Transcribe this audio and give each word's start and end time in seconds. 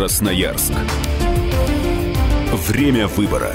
Красноярск. 0.00 0.72
Время 2.54 3.06
выбора. 3.06 3.54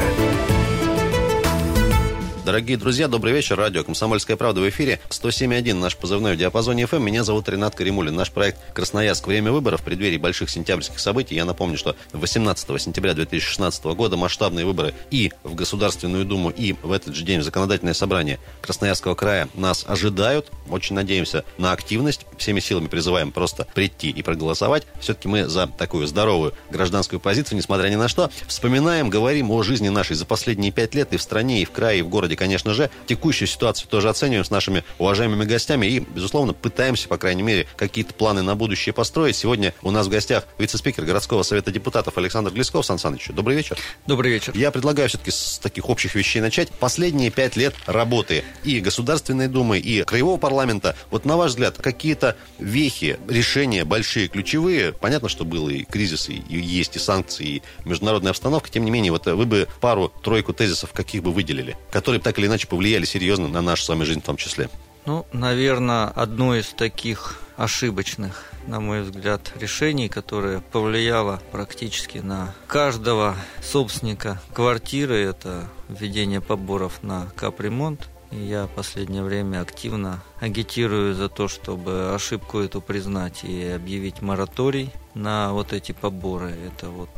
Дорогие 2.46 2.78
друзья, 2.78 3.08
добрый 3.08 3.34
вечер. 3.34 3.58
Радио 3.58 3.84
«Комсомольская 3.84 4.38
правда» 4.38 4.62
в 4.62 4.70
эфире. 4.70 5.00
107.1 5.10 5.74
наш 5.74 5.98
позывной 5.98 6.36
в 6.36 6.38
диапазоне 6.38 6.86
ФМ. 6.86 7.02
Меня 7.02 7.24
зовут 7.24 7.50
Ренат 7.50 7.74
Каримулин. 7.74 8.14
Наш 8.14 8.30
проект 8.30 8.60
«Красноярск. 8.76 9.26
Время 9.26 9.52
выборов» 9.52 9.82
в 9.82 9.84
преддверии 9.84 10.18
больших 10.18 10.52
сентябрьских 10.52 11.00
событий. 11.00 11.34
Я 11.34 11.46
напомню, 11.46 11.76
что 11.76 11.96
18 12.14 12.80
сентября 12.80 13.16
2016 13.16 13.86
года 13.86 14.16
масштабные 14.16 14.64
выборы 14.64 14.94
и 15.10 15.32
в 15.44 15.56
Государственную 15.56 16.24
Думу, 16.24 16.52
и 16.52 16.74
в 16.84 16.92
этот 16.92 17.16
же 17.16 17.26
день 17.26 17.40
в 17.40 17.44
Законодательное 17.44 17.96
собрание 17.96 18.38
Красноярского 18.62 19.16
края 19.16 19.50
нас 19.56 19.84
ожидают. 19.88 20.52
Очень 20.70 20.98
надеемся 20.98 21.46
на 21.58 21.72
активность. 21.72 22.28
Всеми 22.38 22.60
силами 22.60 22.86
призываем 22.86 23.32
просто 23.32 23.66
прийти 23.74 24.12
и 24.12 24.22
проголосовать. 24.22 24.84
Все-таки 25.00 25.28
мы 25.28 25.48
за 25.48 25.66
такую 25.66 26.06
здоровую 26.06 26.54
гражданскую 26.70 27.20
позицию, 27.20 27.58
несмотря 27.58 27.90
ни 27.90 27.96
на 27.96 28.08
что. 28.08 28.30
Вспоминаем, 28.46 29.10
говорим 29.10 29.50
о 29.50 29.64
жизни 29.64 29.90
нашей 29.90 30.16
за 30.16 30.28
последние 30.28 30.72
пять 30.72 30.94
лет 30.94 31.12
и 31.12 31.18
в 31.18 31.24
стране, 31.24 31.64
и 31.64 31.66
в 31.66 31.72
крае, 31.72 32.02
и 32.02 32.02
в 32.04 32.10
городе 32.10 32.35
конечно 32.36 32.74
же, 32.74 32.90
текущую 33.08 33.48
ситуацию 33.48 33.88
тоже 33.90 34.10
оцениваем 34.10 34.46
с 34.46 34.52
нашими 34.52 34.84
уважаемыми 34.98 35.46
гостями 35.46 35.88
и, 35.88 36.00
безусловно, 36.00 36.54
пытаемся, 36.54 37.08
по 37.08 37.18
крайней 37.18 37.44
мере, 37.44 37.68
какие-то 37.76 38.14
планы 38.14 38.42
на 38.42 38.56
будущее 38.56 38.94
построить. 38.94 39.36
Сегодня 39.36 39.74
у 39.82 39.92
нас 39.92 40.08
в 40.08 40.10
гостях 40.10 40.46
вице-спикер 40.58 41.06
городского 41.06 41.44
совета 41.44 41.72
депутатов 41.72 42.18
Александр 42.18 42.52
Глесков. 42.52 42.86
Сан 42.86 43.00
Саныч, 43.00 43.30
добрый 43.30 43.56
вечер. 43.56 43.78
Добрый 44.06 44.32
вечер. 44.32 44.54
Я 44.56 44.72
предлагаю 44.72 45.10
все-таки 45.10 45.32
с 45.32 45.60
таких 45.62 45.90
общих 45.90 46.16
вещей 46.16 46.42
начать. 46.42 46.70
Последние 46.70 47.32
пять 47.32 47.56
лет 47.56 47.74
работы 47.86 48.44
и 48.64 48.80
Государственной 48.80 49.48
Думы, 49.48 49.80
и 49.80 50.04
Краевого 50.04 50.38
парламента, 50.38 50.96
вот 51.12 51.26
на 51.26 51.38
ваш 51.38 51.52
взгляд, 51.52 51.78
какие-то 51.78 52.36
вехи, 52.60 53.20
решения 53.28 53.86
большие, 53.86 54.28
ключевые, 54.28 54.94
понятно, 54.94 55.30
что 55.30 55.46
было 55.46 55.70
и 55.70 55.84
кризис, 55.84 56.30
и, 56.30 56.44
и 56.50 56.60
есть 56.60 56.96
и 56.96 57.00
санкции, 57.00 57.46
и 57.46 57.62
международная 57.86 58.32
обстановка, 58.32 58.70
тем 58.70 58.86
не 58.86 58.92
менее, 58.92 59.12
вот 59.12 59.26
вы 59.26 59.46
бы 59.46 59.68
пару-тройку 59.82 60.54
тезисов 60.54 60.92
каких 60.94 61.24
бы 61.24 61.32
выделили, 61.32 61.76
которые 61.92 62.22
так 62.26 62.40
или 62.40 62.48
иначе 62.48 62.66
повлияли 62.66 63.06
серьезно 63.06 63.48
на 63.48 63.62
нашу 63.62 63.84
с 63.84 63.90
вами 63.90 64.04
жизнь 64.04 64.22
в 64.22 64.26
том 64.26 64.36
числе? 64.36 64.68
Ну, 65.06 65.28
наверное, 65.32 66.08
одно 66.08 66.56
из 66.56 66.70
таких 66.70 67.40
ошибочных, 67.56 68.52
на 68.66 68.80
мой 68.80 69.04
взгляд, 69.04 69.54
решений, 69.60 70.10
которое 70.10 70.60
повлияло 70.60 71.40
практически 71.52 72.18
на 72.18 72.56
каждого 72.66 73.36
собственника 73.62 74.42
квартиры, 74.56 75.18
это 75.18 75.70
введение 75.88 76.42
поборов 76.42 77.04
на 77.04 77.28
капремонт. 77.36 78.10
И 78.32 78.38
я 78.38 78.66
в 78.66 78.72
последнее 78.72 79.22
время 79.22 79.62
активно 79.62 80.24
агитирую 80.40 81.14
за 81.14 81.30
то, 81.30 81.48
чтобы 81.48 82.12
ошибку 82.16 82.58
эту 82.58 82.82
признать 82.82 83.44
и 83.44 83.68
объявить 83.68 84.24
мораторий 84.24 84.90
на 85.14 85.54
вот 85.54 85.74
эти 85.74 85.92
поборы. 85.92 86.56
Это 86.66 86.90
вот, 86.90 87.12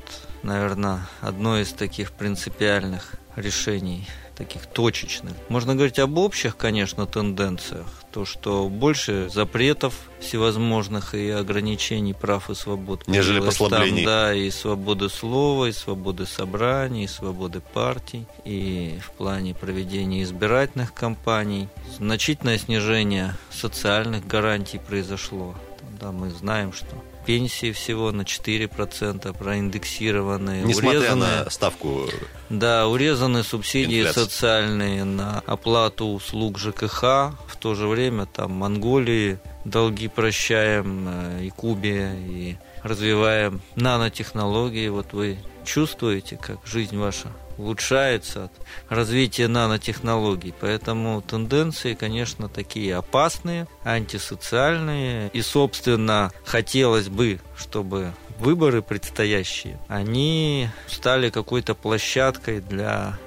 наверное, 0.44 1.08
одно 1.22 1.58
из 1.58 1.72
таких 1.72 2.12
принципиальных 2.12 3.14
решений 3.38 4.06
таких 4.38 4.68
точечных. 4.68 5.34
Можно 5.50 5.76
говорить 5.76 6.00
об 6.00 6.18
общих, 6.18 6.56
конечно, 6.58 7.06
тенденциях. 7.08 7.88
То, 8.12 8.26
что 8.26 8.70
больше 8.70 9.30
запретов 9.30 9.94
всевозможных 10.20 11.16
и 11.16 11.30
ограничений 11.30 12.14
прав 12.14 12.50
и 12.50 12.56
свобод. 12.56 13.08
Нежели 13.08 13.40
послаблений. 13.40 14.04
Там, 14.04 14.06
да, 14.06 14.34
и 14.34 14.50
свободы 14.52 15.10
слова, 15.10 15.66
и 15.66 15.72
свободы 15.72 16.26
собраний, 16.26 17.06
и 17.06 17.08
свободы 17.08 17.62
партий, 17.74 18.26
и 18.46 19.00
в 19.04 19.12
плане 19.12 19.54
проведения 19.54 20.24
избирательных 20.24 20.94
кампаний. 20.94 21.68
Значительное 21.98 22.58
снижение 22.58 23.36
социальных 23.52 24.26
гарантий 24.28 24.80
произошло. 24.80 25.56
Да, 26.00 26.12
мы 26.12 26.30
знаем, 26.30 26.74
что 26.74 26.96
пенсии 27.28 27.74
всего 27.74 28.14
на 28.14 28.22
4% 28.22 29.38
проиндексированные. 29.38 30.64
Несмотря 30.64 31.00
урезаны, 31.00 31.26
на 31.26 31.50
ставку. 31.50 32.10
Да, 32.50 32.88
урезаны 32.88 33.44
субсидии 33.44 34.00
инфляции. 34.00 34.22
социальные 34.22 35.04
на 35.04 35.44
оплату 35.46 36.06
услуг 36.06 36.58
ЖКХ. 36.58 37.02
В 37.02 37.58
то 37.60 37.76
же 37.76 37.88
время 37.88 38.28
там 38.28 38.54
Монголии 38.54 39.40
долги 39.66 40.08
прощаем, 40.08 41.08
э, 41.10 41.44
и 41.44 41.50
Кубе, 41.50 42.14
и 42.18 42.58
развиваем 42.82 43.60
нанотехнологии. 43.76 44.88
Вот 44.88 45.12
вы 45.12 45.38
чувствуете, 45.66 46.38
как 46.42 46.66
жизнь 46.66 46.98
ваша 46.98 47.28
улучшается 47.58 48.46
от 48.46 48.52
развития 48.90 49.48
нанотехнологий. 49.48 50.54
Поэтому 50.60 51.22
тенденции, 51.22 51.94
конечно, 51.94 52.50
такие 52.50 52.96
опасные, 52.96 53.68
антисоциальные. 53.84 55.30
И, 55.34 55.42
собственно, 55.42 56.32
хотелось 56.46 57.10
бы, 57.10 57.40
чтобы 57.58 58.14
выборы 58.40 58.82
предстоящие, 58.82 59.80
они 59.88 60.70
стали 60.88 61.30
какой-то 61.30 61.76
площадкой 61.76 62.62
для 62.62 63.18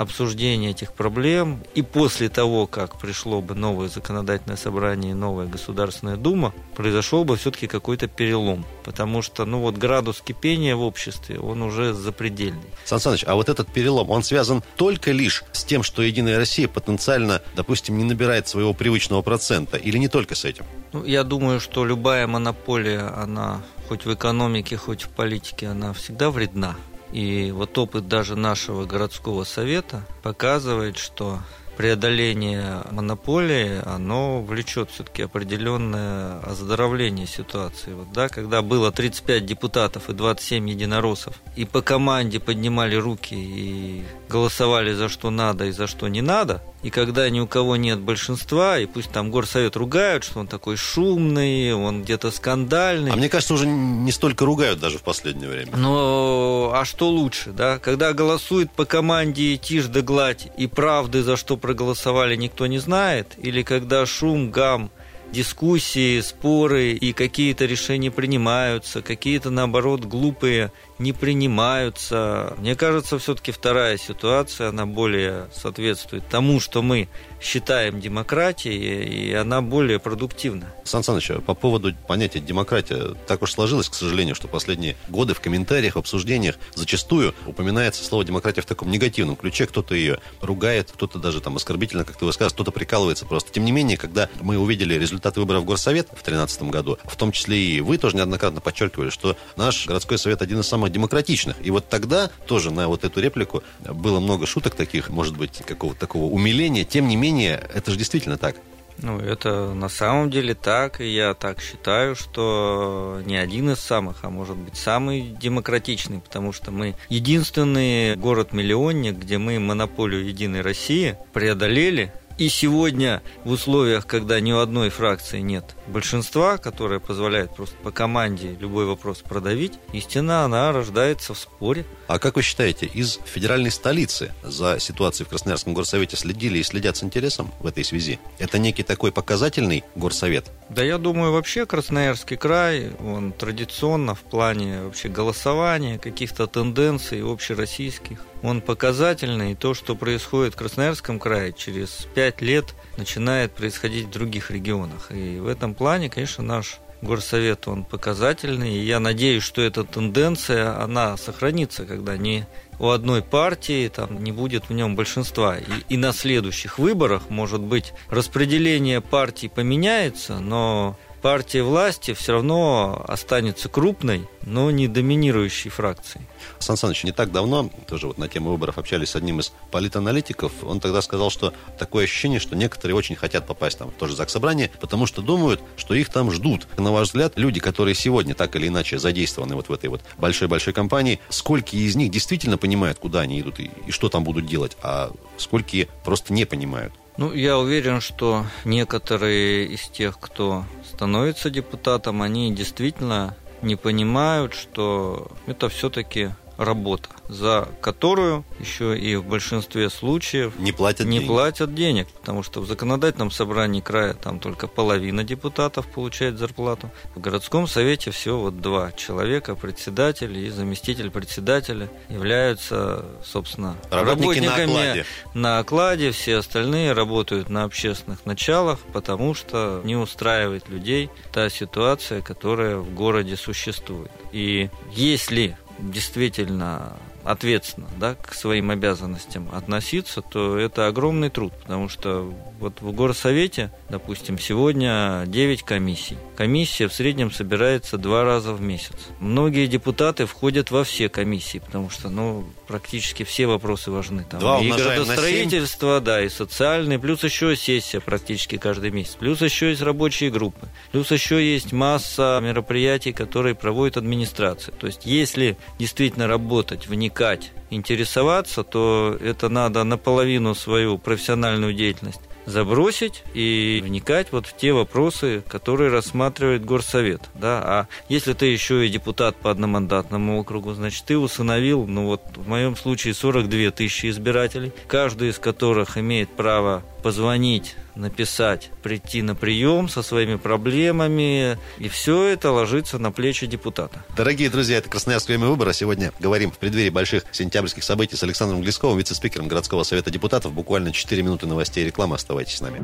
обсуждения 0.00 0.70
этих 0.70 0.94
проблем. 0.94 1.62
И 1.74 1.82
после 1.82 2.30
того, 2.30 2.66
как 2.66 2.98
пришло 2.98 3.42
бы 3.42 3.54
новое 3.54 3.88
законодательное 3.88 4.56
собрание 4.56 5.12
и 5.12 5.14
новая 5.14 5.46
Государственная 5.46 6.16
Дума, 6.16 6.54
произошел 6.74 7.24
бы 7.24 7.36
все-таки 7.36 7.66
какой-то 7.66 8.08
перелом. 8.08 8.64
Потому 8.82 9.20
что, 9.20 9.44
ну 9.44 9.60
вот, 9.60 9.76
градус 9.76 10.22
кипения 10.22 10.74
в 10.74 10.80
обществе, 10.80 11.38
он 11.38 11.60
уже 11.60 11.92
запредельный. 11.92 12.70
Сан 12.86 12.98
Саныч, 12.98 13.24
а 13.26 13.34
вот 13.34 13.50
этот 13.50 13.70
перелом, 13.70 14.10
он 14.10 14.22
связан 14.22 14.62
только 14.76 15.12
лишь 15.12 15.44
с 15.52 15.64
тем, 15.64 15.82
что 15.82 16.00
Единая 16.00 16.38
Россия 16.38 16.66
потенциально, 16.66 17.42
допустим, 17.54 17.98
не 17.98 18.04
набирает 18.04 18.48
своего 18.48 18.72
привычного 18.72 19.20
процента, 19.20 19.76
или 19.76 19.98
не 19.98 20.08
только 20.08 20.34
с 20.34 20.46
этим? 20.46 20.64
Ну, 20.94 21.04
я 21.04 21.24
думаю, 21.24 21.60
что 21.60 21.84
любая 21.84 22.26
монополия, 22.26 23.12
она 23.14 23.60
хоть 23.88 24.06
в 24.06 24.14
экономике, 24.14 24.78
хоть 24.78 25.02
в 25.02 25.08
политике, 25.10 25.66
она 25.66 25.92
всегда 25.92 26.30
вредна. 26.30 26.76
И 27.12 27.50
вот 27.50 27.76
опыт 27.76 28.08
даже 28.08 28.36
нашего 28.36 28.84
городского 28.84 29.44
совета 29.44 30.02
показывает, 30.22 30.96
что 30.96 31.40
преодоление 31.80 32.82
монополии, 32.90 33.80
оно 33.86 34.42
влечет 34.42 34.90
все-таки 34.90 35.22
определенное 35.22 36.38
оздоровление 36.40 37.26
ситуации. 37.26 37.94
Вот, 37.94 38.12
да, 38.12 38.28
когда 38.28 38.60
было 38.60 38.92
35 38.92 39.46
депутатов 39.46 40.10
и 40.10 40.12
27 40.12 40.68
единороссов, 40.68 41.34
и 41.56 41.64
по 41.64 41.80
команде 41.80 42.38
поднимали 42.38 42.96
руки 42.96 43.34
и 43.34 44.04
голосовали 44.28 44.92
за 44.92 45.08
что 45.08 45.30
надо 45.30 45.64
и 45.64 45.70
за 45.70 45.86
что 45.86 46.08
не 46.08 46.20
надо, 46.20 46.62
и 46.82 46.90
когда 46.90 47.28
ни 47.28 47.40
у 47.40 47.46
кого 47.46 47.76
нет 47.76 48.00
большинства, 48.00 48.78
и 48.78 48.86
пусть 48.86 49.10
там 49.10 49.30
горсовет 49.30 49.76
ругают, 49.76 50.24
что 50.24 50.40
он 50.40 50.46
такой 50.46 50.76
шумный, 50.76 51.74
он 51.74 52.02
где-то 52.02 52.30
скандальный. 52.30 53.12
А 53.12 53.16
мне 53.16 53.28
кажется, 53.28 53.54
уже 53.54 53.66
не 53.66 54.12
столько 54.12 54.44
ругают 54.44 54.80
даже 54.80 54.98
в 54.98 55.02
последнее 55.02 55.48
время. 55.48 55.76
Но 55.76 56.72
а 56.74 56.84
что 56.84 57.10
лучше, 57.10 57.50
да? 57.50 57.78
Когда 57.78 58.12
голосует 58.12 58.70
по 58.72 58.84
команде 58.84 59.56
тишь 59.56 59.86
да 59.86 60.00
гладь, 60.00 60.48
и 60.56 60.66
правды, 60.66 61.22
за 61.22 61.36
что 61.36 61.56
проголосовали, 61.56 62.36
никто 62.36 62.66
не 62.66 62.78
знает, 62.78 63.34
или 63.38 63.62
когда 63.62 64.06
шум, 64.06 64.50
гам, 64.50 64.90
дискуссии, 65.32 66.20
споры 66.20 66.92
и 66.92 67.12
какие-то 67.12 67.66
решения 67.66 68.10
принимаются, 68.10 69.02
какие-то, 69.02 69.50
наоборот, 69.50 70.04
глупые 70.04 70.72
не 71.00 71.12
принимаются. 71.12 72.54
Мне 72.58 72.76
кажется, 72.76 73.18
все-таки 73.18 73.52
вторая 73.52 73.96
ситуация, 73.96 74.68
она 74.68 74.86
более 74.86 75.48
соответствует 75.52 76.28
тому, 76.28 76.60
что 76.60 76.82
мы 76.82 77.08
считаем 77.40 78.00
демократией, 78.00 79.30
и 79.30 79.32
она 79.32 79.62
более 79.62 79.98
продуктивна. 79.98 80.66
Сан 80.84 81.02
Саныч, 81.02 81.30
по 81.46 81.54
поводу 81.54 81.94
понятия 82.06 82.40
демократия, 82.40 83.14
так 83.26 83.40
уж 83.42 83.52
сложилось, 83.52 83.88
к 83.88 83.94
сожалению, 83.94 84.34
что 84.34 84.46
последние 84.46 84.94
годы 85.08 85.32
в 85.32 85.40
комментариях, 85.40 85.94
в 85.94 85.98
обсуждениях 85.98 86.56
зачастую 86.74 87.34
упоминается 87.46 88.04
слово 88.04 88.24
демократия 88.24 88.60
в 88.60 88.66
таком 88.66 88.90
негативном 88.90 89.36
ключе. 89.36 89.66
Кто-то 89.66 89.94
ее 89.94 90.18
ругает, 90.42 90.90
кто-то 90.92 91.18
даже 91.18 91.40
там 91.40 91.56
оскорбительно, 91.56 92.04
как 92.04 92.16
ты 92.16 92.26
высказываешь, 92.26 92.52
кто-то 92.52 92.72
прикалывается 92.72 93.24
просто. 93.24 93.50
Тем 93.50 93.64
не 93.64 93.72
менее, 93.72 93.96
когда 93.96 94.28
мы 94.42 94.58
увидели 94.58 94.94
результаты 94.94 95.40
выборов 95.40 95.62
в 95.62 95.64
Горсовет 95.64 96.08
в 96.08 96.22
2013 96.22 96.62
году, 96.64 96.98
в 97.04 97.16
том 97.16 97.32
числе 97.32 97.58
и 97.58 97.80
вы 97.80 97.96
тоже 97.96 98.16
неоднократно 98.16 98.60
подчеркивали, 98.60 99.08
что 99.08 99.36
наш 99.56 99.86
городской 99.86 100.18
совет 100.18 100.42
один 100.42 100.60
из 100.60 100.66
самых 100.66 100.89
демократичных. 100.90 101.56
И 101.62 101.70
вот 101.70 101.88
тогда 101.88 102.30
тоже 102.46 102.70
на 102.70 102.88
вот 102.88 103.04
эту 103.04 103.20
реплику 103.20 103.62
было 103.88 104.20
много 104.20 104.46
шуток 104.46 104.74
таких, 104.74 105.08
может 105.10 105.36
быть, 105.36 105.62
какого-то 105.66 106.00
такого 106.00 106.24
умиления. 106.24 106.84
Тем 106.84 107.08
не 107.08 107.16
менее, 107.16 107.62
это 107.74 107.90
же 107.90 107.96
действительно 107.96 108.36
так. 108.36 108.56
Ну, 109.02 109.18
это 109.18 109.72
на 109.72 109.88
самом 109.88 110.30
деле 110.30 110.54
так, 110.54 111.00
и 111.00 111.08
я 111.08 111.32
так 111.34 111.60
считаю, 111.60 112.14
что 112.14 113.20
не 113.24 113.36
один 113.36 113.70
из 113.70 113.78
самых, 113.78 114.18
а 114.24 114.30
может 114.30 114.56
быть 114.56 114.76
самый 114.76 115.34
демократичный, 115.40 116.18
потому 116.18 116.52
что 116.52 116.70
мы 116.70 116.94
единственный 117.08 118.16
город-миллионник, 118.16 119.16
где 119.16 119.38
мы 119.38 119.58
монополию 119.58 120.26
Единой 120.26 120.60
России 120.60 121.16
преодолели 121.32 122.12
и 122.40 122.48
сегодня 122.48 123.22
в 123.44 123.50
условиях, 123.50 124.06
когда 124.06 124.40
ни 124.40 124.50
у 124.50 124.60
одной 124.60 124.88
фракции 124.88 125.40
нет 125.40 125.76
большинства, 125.86 126.56
которое 126.56 126.98
позволяет 126.98 127.54
просто 127.54 127.76
по 127.82 127.90
команде 127.90 128.56
любой 128.58 128.86
вопрос 128.86 129.18
продавить, 129.18 129.74
истина, 129.92 130.44
она 130.44 130.72
рождается 130.72 131.34
в 131.34 131.38
споре. 131.38 131.84
А 132.08 132.18
как 132.18 132.36
вы 132.36 132.42
считаете, 132.42 132.86
из 132.86 133.18
федеральной 133.26 133.70
столицы 133.70 134.32
за 134.42 134.80
ситуацией 134.80 135.26
в 135.26 135.28
Красноярском 135.28 135.74
горсовете 135.74 136.16
следили 136.16 136.58
и 136.58 136.62
следят 136.62 136.96
с 136.96 137.04
интересом 137.04 137.52
в 137.60 137.66
этой 137.66 137.84
связи? 137.84 138.18
Это 138.38 138.58
некий 138.58 138.84
такой 138.84 139.12
показательный 139.12 139.84
горсовет? 139.94 140.50
Да, 140.70 140.82
я 140.82 140.96
думаю, 140.96 141.32
вообще 141.32 141.66
Красноярский 141.66 142.38
край, 142.38 142.92
он 143.00 143.32
традиционно 143.32 144.14
в 144.14 144.20
плане 144.20 144.84
вообще 144.84 145.10
голосования, 145.10 145.98
каких-то 145.98 146.46
тенденций 146.46 147.22
общероссийских, 147.22 148.20
он 148.42 148.60
показательный. 148.60 149.52
И 149.52 149.54
то, 149.54 149.74
что 149.74 149.94
происходит 149.96 150.54
в 150.54 150.56
Красноярском 150.56 151.18
крае, 151.18 151.52
через 151.52 152.06
пять 152.14 152.40
лет 152.40 152.74
начинает 152.96 153.52
происходить 153.52 154.06
в 154.06 154.10
других 154.10 154.50
регионах. 154.50 155.10
И 155.10 155.38
в 155.38 155.46
этом 155.46 155.74
плане, 155.74 156.10
конечно, 156.10 156.42
наш 156.42 156.78
горсовет, 157.02 157.66
он 157.66 157.84
показательный. 157.84 158.74
И 158.74 158.84
я 158.84 159.00
надеюсь, 159.00 159.42
что 159.42 159.62
эта 159.62 159.84
тенденция, 159.84 160.80
она 160.80 161.16
сохранится, 161.16 161.84
когда 161.84 162.16
не 162.16 162.46
у 162.78 162.88
одной 162.88 163.22
партии 163.22 163.88
там 163.88 164.22
не 164.22 164.32
будет 164.32 164.68
в 164.68 164.72
нем 164.72 164.96
большинства. 164.96 165.58
И, 165.58 165.64
и 165.88 165.96
на 165.96 166.12
следующих 166.12 166.78
выборах, 166.78 167.28
может 167.28 167.60
быть, 167.60 167.92
распределение 168.08 169.00
партий 169.00 169.48
поменяется, 169.48 170.38
но 170.38 170.98
партия 171.20 171.62
власти 171.62 172.14
все 172.14 172.32
равно 172.32 173.04
останется 173.06 173.68
крупной, 173.68 174.28
но 174.42 174.70
не 174.70 174.88
доминирующей 174.88 175.70
фракцией. 175.70 176.24
Сан 176.58 176.76
Саныч, 176.76 177.04
не 177.04 177.12
так 177.12 177.32
давно, 177.32 177.70
тоже 177.86 178.06
вот 178.06 178.18
на 178.18 178.28
тему 178.28 178.50
выборов 178.50 178.78
общались 178.78 179.10
с 179.10 179.16
одним 179.16 179.40
из 179.40 179.52
политаналитиков, 179.70 180.52
он 180.62 180.80
тогда 180.80 181.02
сказал, 181.02 181.30
что 181.30 181.52
такое 181.78 182.04
ощущение, 182.04 182.40
что 182.40 182.56
некоторые 182.56 182.96
очень 182.96 183.16
хотят 183.16 183.46
попасть 183.46 183.78
там 183.78 183.90
в 183.90 183.94
то 183.94 184.06
же 184.06 184.16
собрание, 184.28 184.70
потому 184.80 185.06
что 185.06 185.22
думают, 185.22 185.60
что 185.76 185.94
их 185.94 186.10
там 186.10 186.30
ждут. 186.30 186.66
На 186.76 186.92
ваш 186.92 187.08
взгляд, 187.08 187.32
люди, 187.36 187.60
которые 187.60 187.94
сегодня 187.94 188.34
так 188.34 188.54
или 188.56 188.68
иначе 188.68 188.98
задействованы 188.98 189.54
вот 189.54 189.68
в 189.68 189.72
этой 189.72 189.88
вот 189.88 190.02
большой-большой 190.18 190.72
компании, 190.72 191.20
сколько 191.28 191.76
из 191.76 191.96
них 191.96 192.10
действительно 192.10 192.58
понимают, 192.58 192.98
куда 192.98 193.20
они 193.20 193.40
идут 193.40 193.60
и, 193.60 193.70
и 193.86 193.90
что 193.90 194.08
там 194.08 194.24
будут 194.24 194.46
делать, 194.46 194.76
а 194.82 195.12
сколько 195.36 195.86
просто 196.04 196.32
не 196.32 196.44
понимают? 196.44 196.92
Ну, 197.16 197.32
я 197.32 197.58
уверен, 197.58 198.00
что 198.00 198.46
некоторые 198.64 199.66
из 199.66 199.88
тех, 199.88 200.18
кто 200.18 200.64
становится 200.84 201.50
депутатом, 201.50 202.22
они 202.22 202.54
действительно 202.54 203.36
не 203.62 203.76
понимают, 203.76 204.54
что 204.54 205.30
это 205.46 205.68
все-таки 205.68 206.30
работа, 206.60 207.08
за 207.28 207.68
которую 207.80 208.44
еще 208.58 208.96
и 208.96 209.16
в 209.16 209.24
большинстве 209.24 209.88
случаев 209.88 210.52
не 210.58 210.72
платят, 210.72 211.06
не 211.06 211.18
денег. 211.18 211.26
платят 211.28 211.74
денег, 211.74 212.08
потому 212.08 212.42
что 212.42 212.60
в 212.60 212.66
законодательном 212.66 213.30
собрании 213.30 213.80
края 213.80 214.12
там 214.12 214.38
только 214.38 214.66
половина 214.66 215.24
депутатов 215.24 215.86
получает 215.86 216.38
зарплату. 216.38 216.90
В 217.14 217.20
городском 217.20 217.66
совете 217.66 218.10
всего 218.10 218.40
вот 218.42 218.60
два 218.60 218.92
человека, 218.92 219.54
председатель 219.54 220.36
и 220.36 220.50
заместитель 220.50 221.10
председателя 221.10 221.88
являются, 222.10 223.06
собственно, 223.24 223.76
Работники 223.90 224.40
работниками 224.40 224.66
на 224.66 224.82
окладе. 224.82 225.06
на 225.32 225.58
окладе, 225.60 226.10
все 226.10 226.36
остальные 226.36 226.92
работают 226.92 227.48
на 227.48 227.64
общественных 227.64 228.26
началах, 228.26 228.80
потому 228.92 229.32
что 229.34 229.80
не 229.84 229.96
устраивает 229.96 230.68
людей 230.68 231.08
та 231.32 231.48
ситуация, 231.48 232.20
которая 232.20 232.76
в 232.76 232.92
городе 232.94 233.36
существует. 233.36 234.10
И 234.32 234.68
если 234.92 235.56
действительно 235.82 236.96
ответственно 237.24 237.88
да, 237.98 238.14
к 238.14 238.34
своим 238.34 238.70
обязанностям 238.70 239.48
относиться, 239.52 240.22
то 240.22 240.58
это 240.58 240.86
огромный 240.86 241.30
труд, 241.30 241.52
потому 241.62 241.88
что 241.88 242.32
вот 242.58 242.80
в 242.80 242.92
горсовете, 242.92 243.70
допустим, 243.90 244.38
сегодня 244.38 245.24
9 245.26 245.62
комиссий. 245.62 246.16
Комиссия 246.36 246.88
в 246.88 246.92
среднем 246.92 247.30
собирается 247.30 247.98
два 247.98 248.24
раза 248.24 248.52
в 248.52 248.60
месяц. 248.60 248.94
Многие 249.18 249.66
депутаты 249.66 250.26
входят 250.26 250.70
во 250.70 250.84
все 250.84 251.08
комиссии, 251.08 251.58
потому 251.58 251.90
что 251.90 252.08
ну, 252.08 252.44
практически 252.66 253.24
все 253.24 253.46
вопросы 253.46 253.90
важны. 253.90 254.24
Там, 254.30 254.40
Два 254.40 254.60
и 254.60 254.70
градостроительство, 254.70 256.00
да, 256.00 256.22
и 256.22 256.28
социальные, 256.28 256.98
плюс 256.98 257.24
еще 257.24 257.56
сессия 257.56 258.00
практически 258.00 258.56
каждый 258.56 258.90
месяц, 258.90 259.16
плюс 259.16 259.42
еще 259.42 259.70
есть 259.70 259.82
рабочие 259.82 260.30
группы, 260.30 260.68
плюс 260.92 261.10
еще 261.10 261.44
есть 261.44 261.72
масса 261.72 262.40
мероприятий, 262.42 263.12
которые 263.12 263.54
проводит 263.54 263.96
администрация. 263.96 264.72
То 264.72 264.86
есть 264.86 265.04
если 265.04 265.56
действительно 265.78 266.28
работать, 266.28 266.86
вникать, 266.86 267.52
интересоваться, 267.70 268.62
то 268.62 269.16
это 269.20 269.48
надо 269.48 269.84
наполовину 269.84 270.54
свою 270.54 270.98
профессиональную 270.98 271.72
деятельность 271.74 272.20
забросить 272.46 273.22
и 273.34 273.80
вникать 273.84 274.28
вот 274.32 274.46
в 274.46 274.56
те 274.56 274.72
вопросы, 274.72 275.42
которые 275.48 275.90
рассматривает 275.90 276.64
горсовет. 276.64 277.22
Да? 277.34 277.62
А 277.62 277.86
если 278.08 278.32
ты 278.32 278.46
еще 278.46 278.86
и 278.86 278.90
депутат 278.90 279.36
по 279.36 279.50
одномандатному 279.50 280.40
округу, 280.40 280.72
значит, 280.72 281.04
ты 281.04 281.18
усыновил, 281.18 281.86
ну 281.86 282.06
вот 282.06 282.22
в 282.36 282.48
моем 282.48 282.76
случае 282.76 283.14
42 283.14 283.70
тысячи 283.70 284.10
избирателей, 284.10 284.72
каждый 284.86 285.30
из 285.30 285.38
которых 285.38 285.98
имеет 285.98 286.30
право 286.30 286.82
позвонить 287.02 287.76
написать, 288.00 288.70
прийти 288.82 289.22
на 289.22 289.34
прием 289.34 289.88
со 289.88 290.02
своими 290.02 290.36
проблемами, 290.36 291.58
и 291.78 291.88
все 291.88 292.24
это 292.24 292.50
ложится 292.50 292.98
на 292.98 293.12
плечи 293.12 293.46
депутата. 293.46 294.04
Дорогие 294.16 294.50
друзья, 294.50 294.78
это 294.78 294.88
Красноярское 294.88 295.36
время 295.36 295.50
выбора. 295.50 295.72
Сегодня 295.72 296.12
говорим 296.18 296.50
в 296.50 296.58
преддверии 296.58 296.90
больших 296.90 297.24
сентябрьских 297.30 297.84
событий 297.84 298.16
с 298.16 298.22
Александром 298.22 298.62
Глисковым, 298.62 298.98
вице-спикером 298.98 299.46
городского 299.46 299.84
совета 299.84 300.10
депутатов. 300.10 300.52
Буквально 300.52 300.92
4 300.92 301.22
минуты 301.22 301.46
новостей 301.46 301.84
и 301.84 301.86
рекламы. 301.86 302.16
Оставайтесь 302.16 302.56
с 302.56 302.60
нами. 302.60 302.80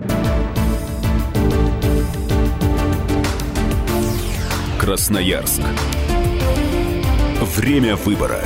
Красноярск. 4.79 5.63
Время 7.41 7.97
выбора. 7.97 8.43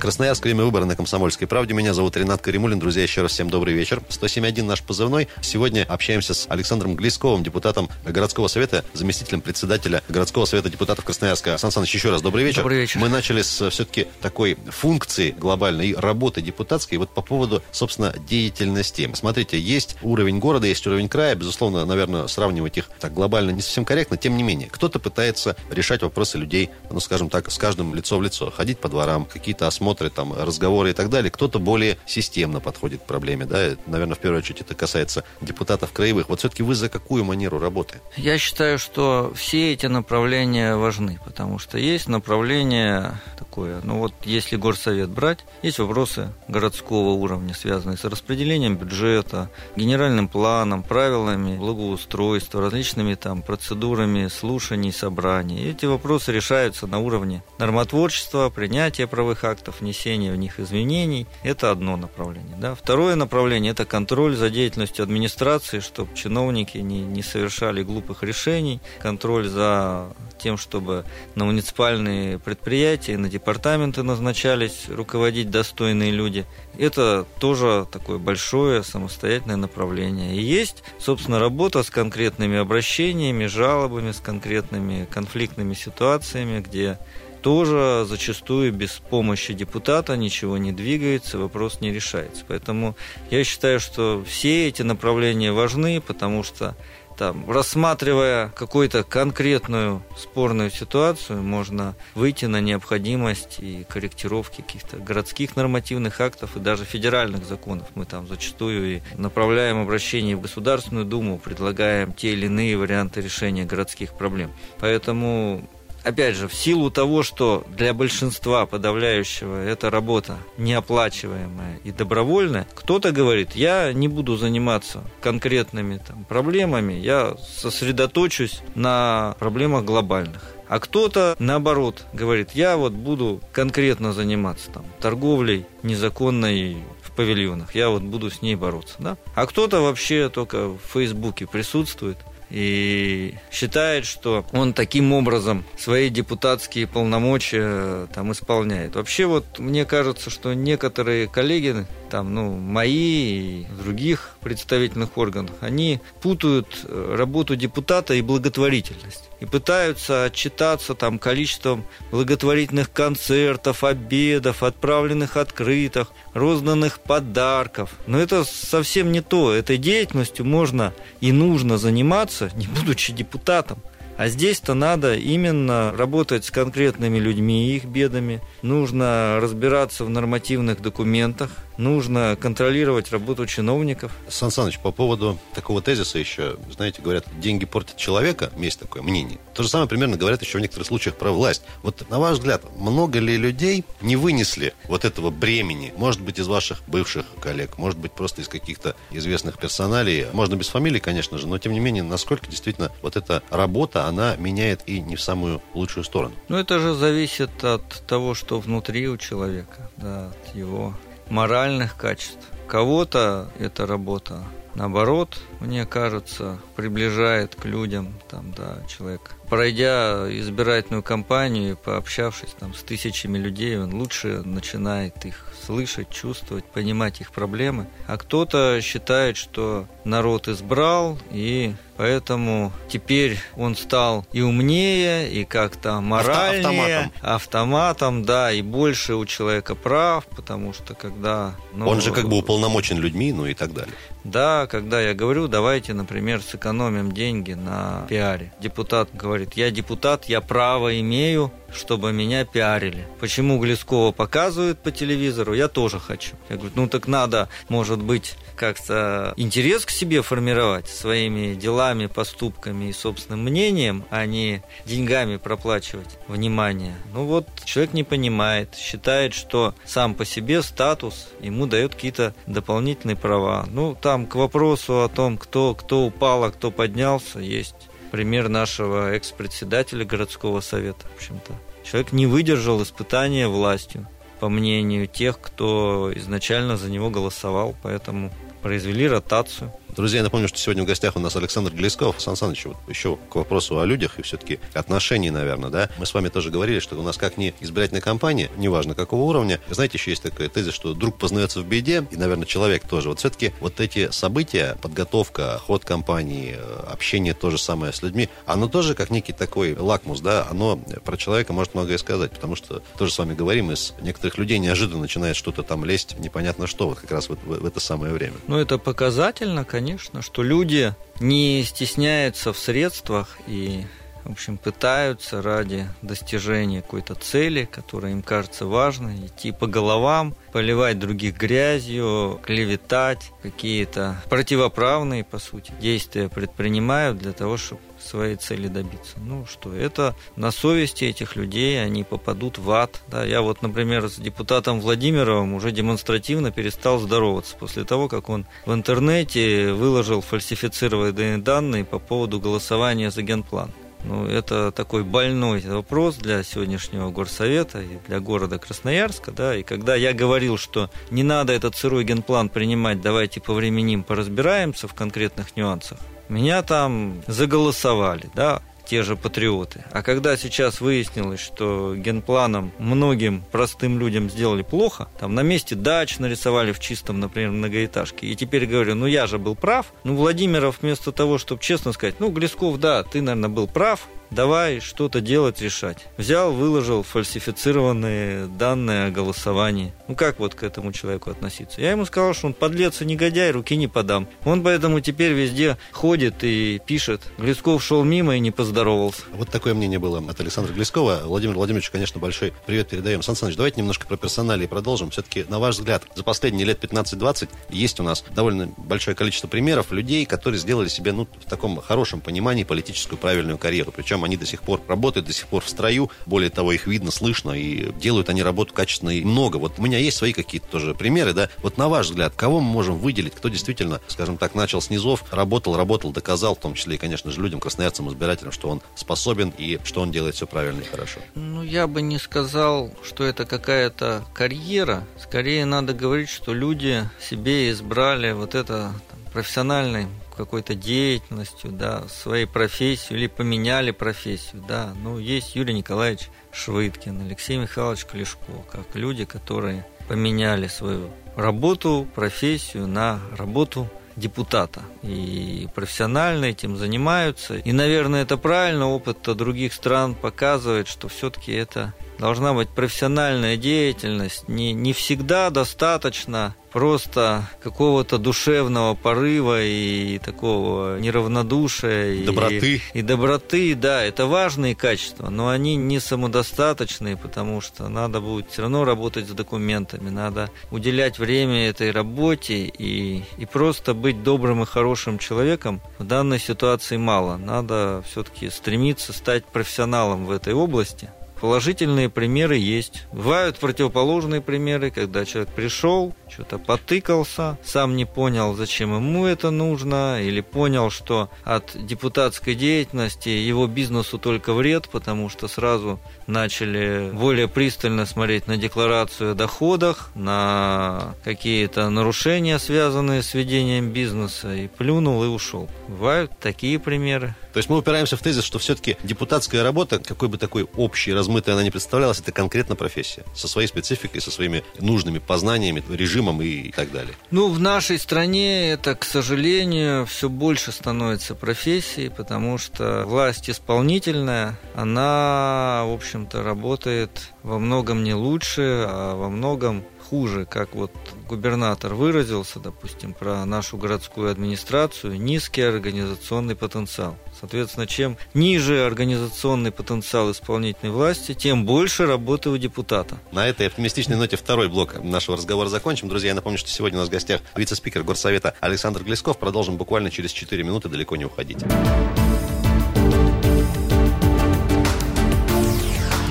Красноярск, 0.00 0.44
время 0.44 0.64
выбора 0.64 0.86
на 0.86 0.96
Комсомольской 0.96 1.46
правде. 1.46 1.74
Меня 1.74 1.92
зовут 1.92 2.16
Ренат 2.16 2.40
Каримулин. 2.40 2.78
Друзья, 2.78 3.02
еще 3.02 3.20
раз 3.20 3.32
всем 3.32 3.50
добрый 3.50 3.74
вечер. 3.74 4.02
107.1 4.08 4.62
наш 4.62 4.82
позывной. 4.82 5.28
Сегодня 5.42 5.84
общаемся 5.86 6.32
с 6.32 6.46
Александром 6.48 6.96
Глисковым, 6.96 7.42
депутатом 7.42 7.90
городского 8.02 8.48
совета, 8.48 8.82
заместителем 8.94 9.42
председателя 9.42 10.02
городского 10.08 10.46
совета 10.46 10.70
депутатов 10.70 11.04
Красноярска. 11.04 11.58
Сан 11.58 11.70
Саныч, 11.70 11.94
еще 11.94 12.08
раз 12.08 12.22
добрый 12.22 12.44
вечер. 12.44 12.62
Добрый 12.62 12.80
вечер. 12.80 12.98
Мы 12.98 13.10
начали 13.10 13.42
с 13.42 13.68
все-таки 13.68 14.06
такой 14.22 14.56
функции 14.70 15.32
глобальной 15.32 15.94
работы 15.94 16.40
депутатской. 16.40 16.96
Вот 16.96 17.10
по 17.10 17.20
поводу, 17.20 17.62
собственно, 17.70 18.14
деятельности. 18.26 19.10
Смотрите, 19.12 19.60
есть 19.60 19.96
уровень 20.00 20.38
города, 20.38 20.66
есть 20.66 20.86
уровень 20.86 21.10
края. 21.10 21.34
Безусловно, 21.34 21.84
наверное, 21.84 22.26
сравнивать 22.26 22.78
их 22.78 22.88
так 23.00 23.12
глобально 23.12 23.50
не 23.50 23.60
совсем 23.60 23.84
корректно. 23.84 24.16
Тем 24.16 24.38
не 24.38 24.44
менее, 24.44 24.70
кто-то 24.70 24.98
пытается 24.98 25.56
решать 25.70 26.00
вопросы 26.00 26.38
людей, 26.38 26.70
ну, 26.90 27.00
скажем 27.00 27.28
так, 27.28 27.50
с 27.50 27.58
каждым 27.58 27.94
лицо 27.94 28.16
в 28.16 28.22
лицо. 28.22 28.50
Ходить 28.50 28.78
по 28.78 28.88
дворам, 28.88 29.26
какие-то 29.26 29.66
осмотры 29.66 29.89
просмотры, 29.90 30.10
там, 30.10 30.32
разговоры 30.32 30.90
и 30.90 30.92
так 30.92 31.08
далее. 31.10 31.30
Кто-то 31.30 31.58
более 31.58 31.96
системно 32.06 32.60
подходит 32.60 33.02
к 33.02 33.06
проблеме, 33.06 33.44
да, 33.44 33.76
наверное, 33.86 34.14
в 34.14 34.18
первую 34.18 34.38
очередь 34.38 34.60
это 34.60 34.74
касается 34.74 35.24
депутатов 35.40 35.92
краевых. 35.92 36.28
Вот 36.28 36.38
все-таки 36.38 36.62
вы 36.62 36.74
за 36.74 36.88
какую 36.88 37.24
манеру 37.24 37.58
работы? 37.58 38.00
Я 38.16 38.38
считаю, 38.38 38.78
что 38.78 39.32
все 39.34 39.72
эти 39.72 39.86
направления 39.86 40.76
важны, 40.76 41.18
потому 41.24 41.58
что 41.58 41.78
есть 41.78 42.08
направление 42.08 43.20
такое, 43.38 43.80
ну 43.84 43.98
вот 43.98 44.12
если 44.24 44.56
горсовет 44.56 45.10
брать, 45.10 45.44
есть 45.62 45.78
вопросы 45.78 46.32
городского 46.48 47.10
уровня, 47.10 47.54
связанные 47.54 47.96
с 47.96 48.04
распределением 48.04 48.76
бюджета, 48.76 49.50
генеральным 49.76 50.28
планом, 50.28 50.82
правилами 50.82 51.56
благоустройства, 51.56 52.60
различными 52.60 53.14
там 53.14 53.42
процедурами 53.42 54.28
слушаний, 54.28 54.92
собраний. 54.92 55.70
Эти 55.70 55.86
вопросы 55.86 56.32
решаются 56.32 56.86
на 56.86 56.98
уровне 56.98 57.42
нормотворчества, 57.58 58.50
принятия 58.50 59.06
правых 59.06 59.44
актов, 59.44 59.79
внесения 59.80 60.32
в 60.32 60.36
них 60.36 60.60
изменений. 60.60 61.26
Это 61.42 61.70
одно 61.70 61.96
направление. 61.96 62.56
Да? 62.58 62.74
Второе 62.74 63.14
направление– 63.14 63.72
это 63.72 63.84
контроль 63.84 64.36
за 64.36 64.50
деятельностью 64.50 65.02
администрации, 65.02 65.80
чтобы 65.80 66.14
чиновники 66.14 66.78
не, 66.78 67.00
не 67.00 67.22
совершали 67.22 67.82
глупых 67.82 68.22
решений, 68.22 68.80
контроль 69.00 69.48
за 69.48 70.08
тем, 70.40 70.56
чтобы 70.56 71.04
на 71.34 71.44
муниципальные 71.44 72.38
предприятия, 72.38 73.16
на 73.16 73.28
департаменты 73.28 74.02
назначались 74.02 74.88
руководить 74.88 75.50
достойные 75.50 76.10
люди. 76.10 76.46
Это 76.78 77.26
тоже 77.38 77.86
такое 77.90 78.18
большое 78.18 78.82
самостоятельное 78.82 79.56
направление. 79.56 80.34
И 80.36 80.42
есть, 80.42 80.82
собственно, 80.98 81.38
работа 81.38 81.82
с 81.82 81.90
конкретными 81.90 82.58
обращениями, 82.58 83.46
жалобами, 83.46 84.12
с 84.12 84.20
конкретными 84.20 85.06
конфликтными 85.10 85.74
ситуациями, 85.74 86.60
где 86.60 86.98
тоже 87.42 88.04
зачастую 88.08 88.72
без 88.72 88.90
помощи 88.90 89.54
депутата 89.54 90.16
ничего 90.16 90.58
не 90.58 90.72
двигается, 90.72 91.38
вопрос 91.38 91.80
не 91.80 91.92
решается. 91.92 92.44
Поэтому 92.46 92.96
я 93.30 93.44
считаю, 93.44 93.80
что 93.80 94.24
все 94.26 94.68
эти 94.68 94.82
направления 94.82 95.52
важны, 95.52 96.00
потому 96.00 96.42
что 96.42 96.76
там, 97.20 97.50
рассматривая 97.50 98.48
какую-то 98.48 99.02
конкретную 99.02 100.02
спорную 100.16 100.70
ситуацию, 100.70 101.42
можно 101.42 101.94
выйти 102.14 102.46
на 102.46 102.62
необходимость 102.62 103.58
и 103.58 103.84
корректировки 103.86 104.62
каких-то 104.62 104.96
городских 104.96 105.54
нормативных 105.54 106.18
актов 106.22 106.56
и 106.56 106.60
даже 106.60 106.86
федеральных 106.86 107.44
законов. 107.44 107.88
Мы 107.94 108.06
там 108.06 108.26
зачастую 108.26 108.96
и 108.96 109.02
направляем 109.18 109.82
обращение 109.82 110.34
в 110.34 110.40
Государственную 110.40 111.04
Думу, 111.04 111.38
предлагаем 111.38 112.14
те 112.14 112.32
или 112.32 112.46
иные 112.46 112.78
варианты 112.78 113.20
решения 113.20 113.66
городских 113.66 114.14
проблем. 114.14 114.50
Поэтому 114.78 115.68
опять 116.04 116.36
же, 116.36 116.48
в 116.48 116.54
силу 116.54 116.90
того, 116.90 117.22
что 117.22 117.64
для 117.76 117.94
большинства 117.94 118.66
подавляющего 118.66 119.64
эта 119.64 119.90
работа 119.90 120.38
неоплачиваемая 120.58 121.80
и 121.84 121.92
добровольная, 121.92 122.66
кто-то 122.74 123.12
говорит, 123.12 123.52
я 123.54 123.92
не 123.92 124.08
буду 124.08 124.36
заниматься 124.36 125.02
конкретными 125.20 125.98
там, 125.98 126.24
проблемами, 126.24 126.94
я 126.94 127.36
сосредоточусь 127.38 128.62
на 128.74 129.34
проблемах 129.38 129.84
глобальных. 129.84 130.54
А 130.68 130.78
кто-то, 130.78 131.34
наоборот, 131.40 132.04
говорит, 132.12 132.52
я 132.52 132.76
вот 132.76 132.92
буду 132.92 133.40
конкретно 133.52 134.12
заниматься 134.12 134.70
там, 134.70 134.84
торговлей 135.00 135.66
незаконной 135.82 136.76
в 137.02 137.10
павильонах, 137.10 137.74
я 137.74 137.88
вот 137.88 138.02
буду 138.02 138.30
с 138.30 138.40
ней 138.40 138.54
бороться. 138.54 138.94
Да? 139.00 139.16
А 139.34 139.46
кто-то 139.46 139.80
вообще 139.80 140.28
только 140.28 140.68
в 140.68 140.78
Фейсбуке 140.92 141.48
присутствует, 141.48 142.18
и 142.50 143.34
считает, 143.50 144.04
что 144.04 144.44
он 144.52 144.72
таким 144.72 145.12
образом 145.12 145.64
свои 145.78 146.10
депутатские 146.10 146.86
полномочия 146.86 147.62
э, 147.62 148.06
там 148.12 148.32
исполняет. 148.32 148.96
Вообще 148.96 149.26
вот 149.26 149.58
мне 149.58 149.84
кажется, 149.84 150.30
что 150.30 150.52
некоторые 150.54 151.28
коллеги, 151.28 151.86
там, 152.10 152.34
ну, 152.34 152.50
мои 152.50 153.60
и 153.60 153.66
других 153.82 154.36
представительных 154.40 155.16
органов, 155.16 155.56
они 155.60 156.00
путают 156.20 156.84
э, 156.84 157.14
работу 157.16 157.56
депутата 157.56 158.14
и 158.14 158.22
благотворительность 158.22 159.30
и 159.40 159.46
пытаются 159.46 160.24
отчитаться 160.24 160.94
там 160.94 161.18
количеством 161.18 161.84
благотворительных 162.10 162.92
концертов, 162.92 163.84
обедов, 163.84 164.62
отправленных 164.62 165.36
открыток, 165.36 166.10
розданных 166.34 167.00
подарков. 167.00 167.94
Но 168.06 168.18
это 168.18 168.44
совсем 168.44 169.12
не 169.12 169.20
то. 169.20 169.52
Этой 169.52 169.78
деятельностью 169.78 170.44
можно 170.44 170.92
и 171.20 171.32
нужно 171.32 171.78
заниматься, 171.78 172.50
не 172.54 172.66
будучи 172.66 173.12
депутатом. 173.12 173.78
А 174.20 174.28
здесь-то 174.28 174.74
надо 174.74 175.14
именно 175.14 175.94
работать 175.96 176.44
с 176.44 176.50
конкретными 176.50 177.18
людьми 177.18 177.70
и 177.70 177.76
их 177.76 177.86
бедами. 177.86 178.42
Нужно 178.60 179.38
разбираться 179.40 180.04
в 180.04 180.10
нормативных 180.10 180.82
документах, 180.82 181.48
нужно 181.80 182.36
контролировать 182.40 183.10
работу 183.10 183.46
чиновников. 183.46 184.12
Сан 184.28 184.50
Саныч, 184.50 184.78
по 184.78 184.92
поводу 184.92 185.38
такого 185.54 185.82
тезиса 185.82 186.18
еще, 186.18 186.56
знаете, 186.70 187.02
говорят, 187.02 187.24
деньги 187.40 187.64
портят 187.64 187.96
человека, 187.96 188.50
есть 188.56 188.78
такое 188.78 189.02
мнение. 189.02 189.38
То 189.54 189.62
же 189.62 189.68
самое 189.68 189.88
примерно 189.88 190.16
говорят 190.16 190.42
еще 190.42 190.58
в 190.58 190.60
некоторых 190.60 190.86
случаях 190.86 191.16
про 191.16 191.32
власть. 191.32 191.62
Вот 191.82 192.08
на 192.10 192.20
ваш 192.20 192.38
взгляд, 192.38 192.62
много 192.76 193.18
ли 193.18 193.36
людей 193.36 193.84
не 194.00 194.16
вынесли 194.16 194.74
вот 194.84 195.04
этого 195.04 195.30
бремени? 195.30 195.92
Может 195.96 196.20
быть, 196.20 196.38
из 196.38 196.46
ваших 196.46 196.82
бывших 196.86 197.24
коллег, 197.40 197.78
может 197.78 197.98
быть, 197.98 198.12
просто 198.12 198.42
из 198.42 198.48
каких-то 198.48 198.94
известных 199.10 199.58
персоналей. 199.58 200.26
Можно 200.32 200.56
без 200.56 200.68
фамилии, 200.68 200.98
конечно 200.98 201.38
же, 201.38 201.46
но 201.46 201.58
тем 201.58 201.72
не 201.72 201.80
менее, 201.80 202.02
насколько 202.02 202.46
действительно 202.46 202.92
вот 203.02 203.16
эта 203.16 203.42
работа, 203.50 204.06
она 204.06 204.36
меняет 204.36 204.82
и 204.86 205.00
не 205.00 205.16
в 205.16 205.22
самую 205.22 205.62
лучшую 205.74 206.04
сторону? 206.04 206.34
Ну, 206.48 206.58
это 206.58 206.78
же 206.78 206.94
зависит 206.94 207.64
от 207.64 208.06
того, 208.06 208.34
что 208.34 208.60
внутри 208.60 209.08
у 209.08 209.16
человека, 209.16 209.90
да, 209.96 210.28
от 210.28 210.54
его 210.54 210.94
моральных 211.30 211.96
качеств. 211.96 212.46
Кого-то 212.66 213.50
эта 213.58 213.86
работа, 213.86 214.44
наоборот, 214.74 215.40
мне 215.60 215.86
кажется, 215.86 216.58
приближает 216.76 217.54
к 217.56 217.64
людям, 217.64 218.14
там, 218.28 218.52
да, 218.52 218.78
человек. 218.88 219.32
Пройдя 219.48 220.26
избирательную 220.30 221.02
кампанию, 221.02 221.76
пообщавшись 221.76 222.54
там 222.58 222.74
с 222.74 222.82
тысячами 222.82 223.38
людей, 223.38 223.76
он 223.78 223.94
лучше 223.94 224.42
начинает 224.44 225.24
их 225.24 225.46
слышать, 225.66 226.10
чувствовать, 226.10 226.64
понимать 226.64 227.20
их 227.20 227.32
проблемы. 227.32 227.88
А 228.06 228.16
кто-то 228.16 228.80
считает, 228.80 229.36
что 229.36 229.86
народ 230.04 230.46
избрал, 230.46 231.18
и 231.32 231.74
поэтому 232.00 232.72
теперь 232.88 233.36
он 233.56 233.76
стал 233.76 234.24
и 234.32 234.40
умнее, 234.40 235.30
и 235.30 235.44
как-то 235.44 236.00
моральнее. 236.00 237.10
Автоматом. 237.10 237.12
Автоматом, 237.20 238.24
да, 238.24 238.52
и 238.52 238.62
больше 238.62 239.16
у 239.16 239.26
человека 239.26 239.74
прав, 239.74 240.24
потому 240.34 240.72
что 240.72 240.94
когда... 240.94 241.54
Ну, 241.74 241.86
он 241.86 242.00
же 242.00 242.10
как 242.10 242.26
бы 242.26 242.38
уполномочен 242.38 242.96
людьми, 242.96 243.34
ну 243.34 243.44
и 243.44 243.52
так 243.52 243.74
далее. 243.74 243.94
Да, 244.24 244.66
когда 244.66 245.00
я 245.00 245.12
говорю, 245.12 245.46
давайте, 245.46 245.92
например, 245.92 246.40
сэкономим 246.40 247.12
деньги 247.12 247.52
на 247.52 248.06
пиаре. 248.08 248.50
Депутат 248.60 249.10
говорит, 249.12 249.54
я 249.54 249.70
депутат, 249.70 250.24
я 250.24 250.40
право 250.40 250.98
имею, 251.00 251.52
чтобы 251.72 252.12
меня 252.12 252.44
пиарили. 252.44 253.06
Почему 253.18 253.58
Глескова 253.58 254.12
показывают 254.12 254.78
по 254.78 254.90
телевизору, 254.90 255.54
я 255.54 255.68
тоже 255.68 256.00
хочу. 256.00 256.32
Я 256.48 256.56
говорю, 256.56 256.72
ну 256.74 256.88
так 256.88 257.06
надо, 257.06 257.48
может 257.68 258.02
быть, 258.02 258.36
как-то 258.60 259.32
интерес 259.38 259.86
к 259.86 259.90
себе 259.90 260.20
формировать 260.20 260.86
своими 260.86 261.54
делами, 261.54 262.04
поступками 262.04 262.90
и 262.90 262.92
собственным 262.92 263.42
мнением, 263.42 264.04
а 264.10 264.26
не 264.26 264.62
деньгами 264.84 265.38
проплачивать 265.38 266.18
внимание. 266.28 266.94
Ну 267.14 267.24
вот 267.24 267.48
человек 267.64 267.94
не 267.94 268.04
понимает, 268.04 268.74
считает, 268.74 269.32
что 269.32 269.74
сам 269.86 270.14
по 270.14 270.26
себе 270.26 270.60
статус 270.60 271.28
ему 271.40 271.66
дает 271.66 271.94
какие-то 271.94 272.34
дополнительные 272.46 273.16
права. 273.16 273.64
Ну, 273.70 273.96
там 273.98 274.26
к 274.26 274.34
вопросу 274.34 275.04
о 275.04 275.08
том, 275.08 275.38
кто, 275.38 275.74
кто 275.74 276.04
упал, 276.04 276.44
а 276.44 276.50
кто 276.50 276.70
поднялся, 276.70 277.38
есть 277.38 277.88
пример 278.10 278.50
нашего 278.50 279.10
экс-председателя 279.10 280.04
городского 280.04 280.60
совета, 280.60 281.06
в 281.06 281.16
общем-то. 281.16 281.54
Человек 281.82 282.12
не 282.12 282.26
выдержал 282.26 282.82
испытания 282.82 283.48
властью, 283.48 284.06
по 284.38 284.50
мнению 284.50 285.06
тех, 285.06 285.40
кто 285.40 286.12
изначально 286.16 286.76
за 286.76 286.90
него 286.90 287.08
голосовал, 287.10 287.74
поэтому 287.82 288.30
произвели 288.62 289.08
ротацию. 289.08 289.72
Друзья, 289.96 290.18
я 290.18 290.24
напомню, 290.24 290.46
что 290.46 290.56
сегодня 290.58 290.84
в 290.84 290.86
гостях 290.86 291.16
у 291.16 291.18
нас 291.18 291.34
Александр 291.34 291.72
Глесков. 291.72 292.20
Сан 292.20 292.36
Саныч, 292.36 292.64
вот 292.66 292.76
еще 292.88 293.16
к 293.28 293.34
вопросу 293.34 293.80
о 293.80 293.84
людях 293.84 294.18
и 294.18 294.22
все-таки 294.22 294.60
отношений, 294.72 295.30
наверное, 295.30 295.68
да. 295.70 295.90
Мы 295.98 296.06
с 296.06 296.14
вами 296.14 296.28
тоже 296.28 296.50
говорили, 296.50 296.78
что 296.78 296.96
у 296.96 297.02
нас 297.02 297.16
как 297.16 297.36
ни 297.36 297.52
избирательная 297.60 298.00
кампания, 298.00 298.50
неважно 298.56 298.94
какого 298.94 299.22
уровня, 299.24 299.60
знаете, 299.68 299.98
еще 299.98 300.12
есть 300.12 300.22
такая 300.22 300.48
тезис, 300.48 300.74
что 300.74 300.94
друг 300.94 301.18
познается 301.18 301.60
в 301.60 301.66
беде, 301.66 302.06
и, 302.10 302.16
наверное, 302.16 302.46
человек 302.46 302.86
тоже. 302.86 303.08
Вот 303.08 303.18
все-таки 303.18 303.52
вот 303.60 303.80
эти 303.80 304.10
события, 304.12 304.78
подготовка, 304.80 305.58
ход 305.58 305.84
кампании, 305.84 306.56
общение 306.86 307.34
то 307.34 307.50
же 307.50 307.58
самое 307.58 307.92
с 307.92 308.02
людьми, 308.02 308.28
оно 308.46 308.68
тоже 308.68 308.94
как 308.94 309.10
некий 309.10 309.32
такой 309.32 309.74
лакмус, 309.74 310.20
да, 310.20 310.46
оно 310.48 310.76
про 311.04 311.16
человека 311.16 311.52
может 311.52 311.74
многое 311.74 311.98
сказать, 311.98 312.30
потому 312.30 312.54
что 312.54 312.80
тоже 312.96 313.12
с 313.12 313.18
вами 313.18 313.34
говорим, 313.34 313.72
из 313.72 313.94
некоторых 314.02 314.38
людей 314.38 314.58
неожиданно 314.58 315.00
начинает 315.00 315.34
что-то 315.34 315.64
там 315.64 315.84
лезть, 315.84 316.16
непонятно 316.18 316.68
что, 316.68 316.88
вот 316.88 317.00
как 317.00 317.10
раз 317.10 317.28
вот 317.28 317.40
в 317.44 317.66
это 317.66 317.80
самое 317.80 318.12
время. 318.12 318.34
Ну, 318.46 318.56
это 318.56 318.78
показательно, 318.78 319.64
конечно 319.64 319.79
конечно, 319.80 320.20
что 320.20 320.42
люди 320.42 320.94
не 321.20 321.64
стесняются 321.64 322.52
в 322.52 322.58
средствах 322.58 323.38
и 323.46 323.86
в 324.24 324.32
общем, 324.32 324.58
пытаются 324.58 325.42
ради 325.42 325.86
достижения 326.02 326.82
какой-то 326.82 327.14
цели, 327.14 327.68
которая 327.70 328.12
им 328.12 328.22
кажется 328.22 328.66
важной, 328.66 329.26
идти 329.26 329.52
по 329.52 329.66
головам, 329.66 330.34
поливать 330.52 330.98
других 330.98 331.36
грязью, 331.36 332.40
клеветать, 332.42 333.30
какие-то 333.42 334.22
противоправные, 334.28 335.24
по 335.24 335.38
сути, 335.38 335.72
действия 335.80 336.28
предпринимают 336.28 337.18
для 337.18 337.32
того, 337.32 337.56
чтобы 337.56 337.80
своей 338.00 338.36
цели 338.36 338.68
добиться. 338.68 339.18
Ну 339.18 339.46
что, 339.46 339.74
это 339.74 340.14
на 340.36 340.50
совести 340.50 341.04
этих 341.04 341.36
людей, 341.36 341.82
они 341.82 342.04
попадут 342.04 342.58
в 342.58 342.70
ад. 342.70 343.02
Да, 343.08 343.24
я 343.24 343.42
вот, 343.42 343.62
например, 343.62 344.08
с 344.08 344.16
депутатом 344.16 344.80
Владимировым 344.80 345.54
уже 345.54 345.70
демонстративно 345.70 346.50
перестал 346.50 346.98
здороваться 346.98 347.56
после 347.56 347.84
того, 347.84 348.08
как 348.08 348.28
он 348.28 348.46
в 348.66 348.72
интернете 348.72 349.72
выложил 349.72 350.20
фальсифицированные 350.20 351.38
данные 351.38 351.84
по 351.84 351.98
поводу 351.98 352.40
голосования 352.40 353.10
за 353.10 353.22
генплан. 353.22 353.70
Ну, 354.04 354.26
это 354.26 354.72
такой 354.72 355.04
больной 355.04 355.60
вопрос 355.60 356.16
для 356.16 356.42
сегодняшнего 356.42 357.10
горсовета 357.10 357.80
и 357.80 357.98
для 358.06 358.20
города 358.20 358.58
Красноярска, 358.58 359.30
да, 359.30 359.54
и 359.54 359.62
когда 359.62 359.94
я 359.94 360.12
говорил, 360.14 360.56
что 360.56 360.90
не 361.10 361.22
надо 361.22 361.52
этот 361.52 361.76
сырой 361.76 362.04
генплан 362.04 362.48
принимать, 362.48 363.00
давайте 363.00 363.40
повременим, 363.40 364.02
поразбираемся 364.02 364.88
в 364.88 364.94
конкретных 364.94 365.56
нюансах, 365.56 365.98
меня 366.28 366.62
там 366.62 367.22
заголосовали, 367.26 368.30
да, 368.34 368.62
те 368.90 369.04
же 369.04 369.14
патриоты. 369.14 369.84
А 369.92 370.02
когда 370.02 370.36
сейчас 370.36 370.80
выяснилось, 370.80 371.38
что 371.38 371.94
генпланом 371.94 372.72
многим 372.80 373.44
простым 373.52 374.00
людям 374.00 374.28
сделали 374.28 374.62
плохо, 374.62 375.08
там 375.20 375.32
на 375.32 375.42
месте 375.42 375.76
дач 375.76 376.18
нарисовали 376.18 376.72
в 376.72 376.80
чистом, 376.80 377.20
например, 377.20 377.52
многоэтажке, 377.52 378.26
и 378.26 378.34
теперь 378.34 378.66
говорю, 378.66 378.96
ну 378.96 379.06
я 379.06 379.28
же 379.28 379.38
был 379.38 379.54
прав, 379.54 379.92
ну 380.02 380.16
Владимиров 380.16 380.78
вместо 380.82 381.12
того, 381.12 381.38
чтобы 381.38 381.62
честно 381.62 381.92
сказать, 381.92 382.16
ну 382.18 382.30
Глесков, 382.30 382.78
да, 382.78 383.04
ты, 383.04 383.22
наверное, 383.22 383.48
был 383.48 383.68
прав, 383.68 384.08
давай 384.30 384.80
что-то 384.80 385.20
делать, 385.20 385.60
решать. 385.60 386.06
Взял, 386.16 386.52
выложил 386.52 387.02
фальсифицированные 387.02 388.46
данные 388.46 389.06
о 389.06 389.10
голосовании. 389.10 389.92
Ну 390.08 390.14
как 390.14 390.38
вот 390.38 390.54
к 390.54 390.62
этому 390.62 390.92
человеку 390.92 391.30
относиться? 391.30 391.80
Я 391.80 391.92
ему 391.92 392.04
сказал, 392.04 392.34
что 392.34 392.46
он 392.46 392.54
подлец 392.54 393.00
и 393.02 393.04
негодяй, 393.04 393.50
руки 393.50 393.76
не 393.76 393.88
подам. 393.88 394.28
Он 394.44 394.62
поэтому 394.62 395.00
теперь 395.00 395.32
везде 395.32 395.76
ходит 395.92 396.42
и 396.42 396.80
пишет. 396.84 397.22
Глесков 397.38 397.82
шел 397.82 398.04
мимо 398.04 398.36
и 398.36 398.40
не 398.40 398.50
поздоровался. 398.50 399.22
Вот 399.32 399.50
такое 399.50 399.74
мнение 399.74 399.98
было 399.98 400.18
от 400.18 400.40
Александра 400.40 400.72
Глескова. 400.72 401.22
Владимир 401.24 401.54
Владимирович, 401.54 401.90
конечно, 401.90 402.20
большой 402.20 402.52
привет 402.66 402.88
передаем. 402.88 403.22
Сан 403.22 403.36
Саныч, 403.36 403.56
давайте 403.56 403.80
немножко 403.80 404.06
про 404.06 404.16
персонали 404.16 404.66
продолжим. 404.66 405.10
Все-таки, 405.10 405.44
на 405.48 405.58
ваш 405.58 405.76
взгляд, 405.76 406.04
за 406.14 406.22
последние 406.22 406.66
лет 406.66 406.82
15-20 406.82 407.48
есть 407.70 408.00
у 408.00 408.02
нас 408.02 408.24
довольно 408.34 408.72
большое 408.76 409.16
количество 409.16 409.48
примеров 409.48 409.92
людей, 409.92 410.26
которые 410.26 410.58
сделали 410.58 410.88
себе, 410.88 411.12
ну, 411.12 411.26
в 411.26 411.48
таком 411.48 411.80
хорошем 411.80 412.20
понимании 412.20 412.64
политическую 412.64 413.18
правильную 413.18 413.58
карьеру. 413.58 413.92
Причем 413.92 414.19
чем 414.20 414.24
они 414.24 414.36
до 414.36 414.44
сих 414.44 414.62
пор 414.62 414.82
работают, 414.86 415.26
до 415.26 415.32
сих 415.32 415.46
пор 415.46 415.62
в 415.64 415.68
строю. 415.68 416.10
Более 416.26 416.50
того, 416.50 416.72
их 416.72 416.86
видно, 416.86 417.10
слышно, 417.10 417.52
и 417.52 417.90
делают 417.92 418.28
они 418.28 418.42
работу 418.42 418.74
качественно 418.74 419.10
и 419.10 419.24
много. 419.24 419.56
Вот 419.56 419.78
у 419.78 419.82
меня 419.82 419.96
есть 419.96 420.18
свои 420.18 420.34
какие-то 420.34 420.66
тоже 420.66 420.94
примеры, 420.94 421.32
да. 421.32 421.48
Вот 421.62 421.78
на 421.78 421.88
ваш 421.88 422.06
взгляд, 422.06 422.34
кого 422.36 422.60
мы 422.60 422.70
можем 422.70 422.98
выделить, 422.98 423.34
кто 423.34 423.48
действительно, 423.48 424.00
скажем 424.08 424.36
так, 424.36 424.54
начал 424.54 424.82
с 424.82 424.90
низов, 424.90 425.24
работал, 425.30 425.76
работал, 425.76 426.12
доказал, 426.12 426.54
в 426.54 426.58
том 426.58 426.74
числе 426.74 426.96
и, 426.96 426.98
конечно 426.98 427.30
же, 427.30 427.40
людям, 427.40 427.60
красноярцам, 427.60 428.10
избирателям, 428.10 428.52
что 428.52 428.68
он 428.68 428.82
способен 428.94 429.54
и 429.56 429.78
что 429.84 430.02
он 430.02 430.10
делает 430.10 430.34
все 430.34 430.46
правильно 430.46 430.82
и 430.82 430.84
хорошо? 430.84 431.20
Ну, 431.34 431.62
я 431.62 431.86
бы 431.86 432.02
не 432.02 432.18
сказал, 432.18 432.92
что 433.02 433.24
это 433.24 433.46
какая-то 433.46 434.24
карьера. 434.34 435.06
Скорее 435.18 435.64
надо 435.64 435.94
говорить, 435.94 436.28
что 436.28 436.52
люди 436.52 437.08
себе 437.20 437.70
избрали 437.70 438.32
вот 438.32 438.54
это 438.54 438.92
там, 439.10 439.20
профессиональной 439.32 440.08
какой-то 440.44 440.74
деятельностью, 440.74 441.70
да, 441.70 442.08
своей 442.08 442.46
профессией 442.46 443.18
или 443.18 443.26
поменяли 443.26 443.90
профессию, 443.90 444.64
да. 444.66 444.94
Ну, 445.02 445.18
есть 445.18 445.54
Юрий 445.54 445.74
Николаевич 445.74 446.30
Швыдкин, 446.52 447.20
Алексей 447.22 447.58
Михайлович 447.58 448.06
Клешко, 448.06 448.52
как 448.72 448.94
люди, 448.94 449.24
которые 449.26 449.86
поменяли 450.08 450.66
свою 450.66 451.10
работу, 451.36 452.08
профессию 452.14 452.86
на 452.86 453.20
работу 453.36 453.88
депутата. 454.16 454.82
И 455.02 455.68
профессионально 455.74 456.46
этим 456.46 456.76
занимаются. 456.76 457.56
И, 457.56 457.72
наверное, 457.72 458.22
это 458.22 458.36
правильно. 458.36 458.88
Опыт 458.88 459.18
других 459.36 459.72
стран 459.74 460.14
показывает, 460.14 460.88
что 460.88 461.08
все-таки 461.08 461.52
это 461.52 461.92
должна 462.20 462.52
быть 462.52 462.68
профессиональная 462.68 463.56
деятельность. 463.56 464.46
Не, 464.46 464.72
не 464.72 464.92
всегда 464.92 465.50
достаточно 465.50 466.54
просто 466.70 467.48
какого-то 467.62 468.18
душевного 468.18 468.94
порыва 468.94 469.60
и 469.62 470.18
такого 470.18 471.00
неравнодушия. 471.00 472.24
Доброты. 472.24 472.76
И, 472.94 472.98
и 472.98 473.02
доброты, 473.02 473.74
да, 473.74 474.04
это 474.04 474.26
важные 474.26 474.76
качества, 474.76 475.30
но 475.30 475.48
они 475.48 475.74
не 475.76 475.98
самодостаточные, 475.98 477.16
потому 477.16 477.60
что 477.60 477.88
надо 477.88 478.20
будет 478.20 478.50
все 478.50 478.62
равно 478.62 478.84
работать 478.84 479.26
с 479.26 479.32
документами, 479.32 480.10
надо 480.10 480.50
уделять 480.70 481.18
время 481.18 481.68
этой 481.68 481.90
работе 481.90 482.66
и, 482.66 483.24
и 483.36 483.46
просто 483.46 483.94
быть 483.94 484.22
добрым 484.22 484.62
и 484.62 484.66
хорошим 484.66 485.18
человеком 485.18 485.80
в 485.98 486.04
данной 486.04 486.38
ситуации 486.38 486.98
мало. 486.98 487.36
Надо 487.36 488.04
все-таки 488.08 488.50
стремиться 488.50 489.12
стать 489.12 489.44
профессионалом 489.46 490.26
в 490.26 490.30
этой 490.30 490.52
области– 490.54 491.10
Положительные 491.40 492.10
примеры 492.10 492.56
есть. 492.56 493.06
Бывают 493.12 493.58
противоположные 493.58 494.40
примеры, 494.40 494.90
когда 494.90 495.24
человек 495.24 495.50
пришел, 495.50 496.14
что-то 496.28 496.58
потыкался, 496.58 497.58
сам 497.64 497.96
не 497.96 498.04
понял, 498.04 498.54
зачем 498.54 498.94
ему 498.94 499.26
это 499.26 499.50
нужно, 499.50 500.22
или 500.22 500.40
понял, 500.40 500.90
что 500.90 501.30
от 501.44 501.76
депутатской 501.86 502.54
деятельности 502.54 503.28
его 503.28 503.66
бизнесу 503.66 504.18
только 504.18 504.52
вред, 504.52 504.88
потому 504.90 505.28
что 505.28 505.48
сразу 505.48 505.98
начали 506.26 507.10
более 507.12 507.48
пристально 507.48 508.06
смотреть 508.06 508.46
на 508.46 508.56
декларацию 508.56 509.32
о 509.32 509.34
доходах, 509.34 510.10
на 510.14 511.14
какие-то 511.24 511.90
нарушения, 511.90 512.58
связанные 512.58 513.22
с 513.22 513.34
ведением 513.34 513.90
бизнеса, 513.90 514.54
и 514.54 514.68
плюнул 514.68 515.24
и 515.24 515.26
ушел. 515.26 515.68
Бывают 515.88 516.32
такие 516.38 516.78
примеры. 516.78 517.34
То 517.52 517.58
есть 517.58 517.68
мы 517.68 517.78
упираемся 517.78 518.16
в 518.16 518.20
тезис, 518.20 518.44
что 518.44 518.58
все-таки 518.58 518.96
депутатская 519.02 519.62
работа, 519.62 519.98
какой 519.98 520.28
бы 520.28 520.38
такой 520.38 520.68
общей, 520.76 521.12
размытой 521.30 521.54
она 521.54 521.62
не 521.62 521.70
представлялась, 521.70 522.20
это 522.20 522.32
конкретно 522.32 522.74
профессия. 522.76 523.24
Со 523.34 523.46
своей 523.46 523.68
спецификой, 523.68 524.20
со 524.20 524.30
своими 524.30 524.64
нужными 524.78 525.18
познаниями, 525.18 525.82
режимом 525.88 526.42
и 526.42 526.72
так 526.72 526.90
далее. 526.90 527.14
Ну, 527.30 527.48
в 527.48 527.60
нашей 527.60 527.98
стране 527.98 528.72
это, 528.72 528.94
к 528.96 529.04
сожалению, 529.04 530.06
все 530.06 530.28
больше 530.28 530.72
становится 530.72 531.34
профессией, 531.34 532.08
потому 532.08 532.58
что 532.58 533.04
власть 533.06 533.48
исполнительная, 533.48 534.58
она, 534.74 535.84
в 535.86 535.92
общем-то, 535.92 536.42
работает 536.42 537.10
во 537.42 537.58
многом 537.58 538.02
не 538.02 538.14
лучше, 538.14 538.86
а 538.88 539.14
во 539.16 539.28
многом 539.28 539.84
хуже, 540.10 540.44
как 540.44 540.74
вот 540.74 540.90
губернатор 541.30 541.94
выразился, 541.94 542.58
допустим, 542.58 543.14
про 543.14 543.44
нашу 543.44 543.76
городскую 543.76 544.32
администрацию, 544.32 545.16
низкий 545.16 545.62
организационный 545.62 546.56
потенциал. 546.56 547.16
Соответственно, 547.38 547.86
чем 547.86 548.18
ниже 548.34 548.84
организационный 548.84 549.70
потенциал 549.70 550.32
исполнительной 550.32 550.92
власти, 550.92 551.32
тем 551.34 551.66
больше 551.66 552.06
работы 552.06 552.50
у 552.50 552.56
депутата. 552.56 553.16
На 553.30 553.46
этой 553.46 553.68
оптимистичной 553.68 554.16
ноте 554.16 554.36
второй 554.36 554.68
блок 554.68 555.00
нашего 555.04 555.36
разговора 555.36 555.68
закончим. 555.68 556.08
Друзья, 556.08 556.30
я 556.30 556.34
напомню, 556.34 556.58
что 556.58 556.68
сегодня 556.68 556.98
у 556.98 557.02
нас 557.02 557.08
в 557.08 557.12
гостях 557.12 557.42
вице-спикер 557.54 558.02
Горсовета 558.02 558.54
Александр 558.58 559.04
Глесков. 559.04 559.38
Продолжим 559.38 559.76
буквально 559.76 560.10
через 560.10 560.32
4 560.32 560.64
минуты, 560.64 560.88
далеко 560.88 561.14
не 561.14 561.26
уходите. 561.26 561.64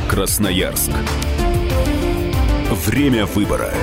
Красноярск. 0.10 0.91
Время 2.86 3.26
выбора. 3.26 3.73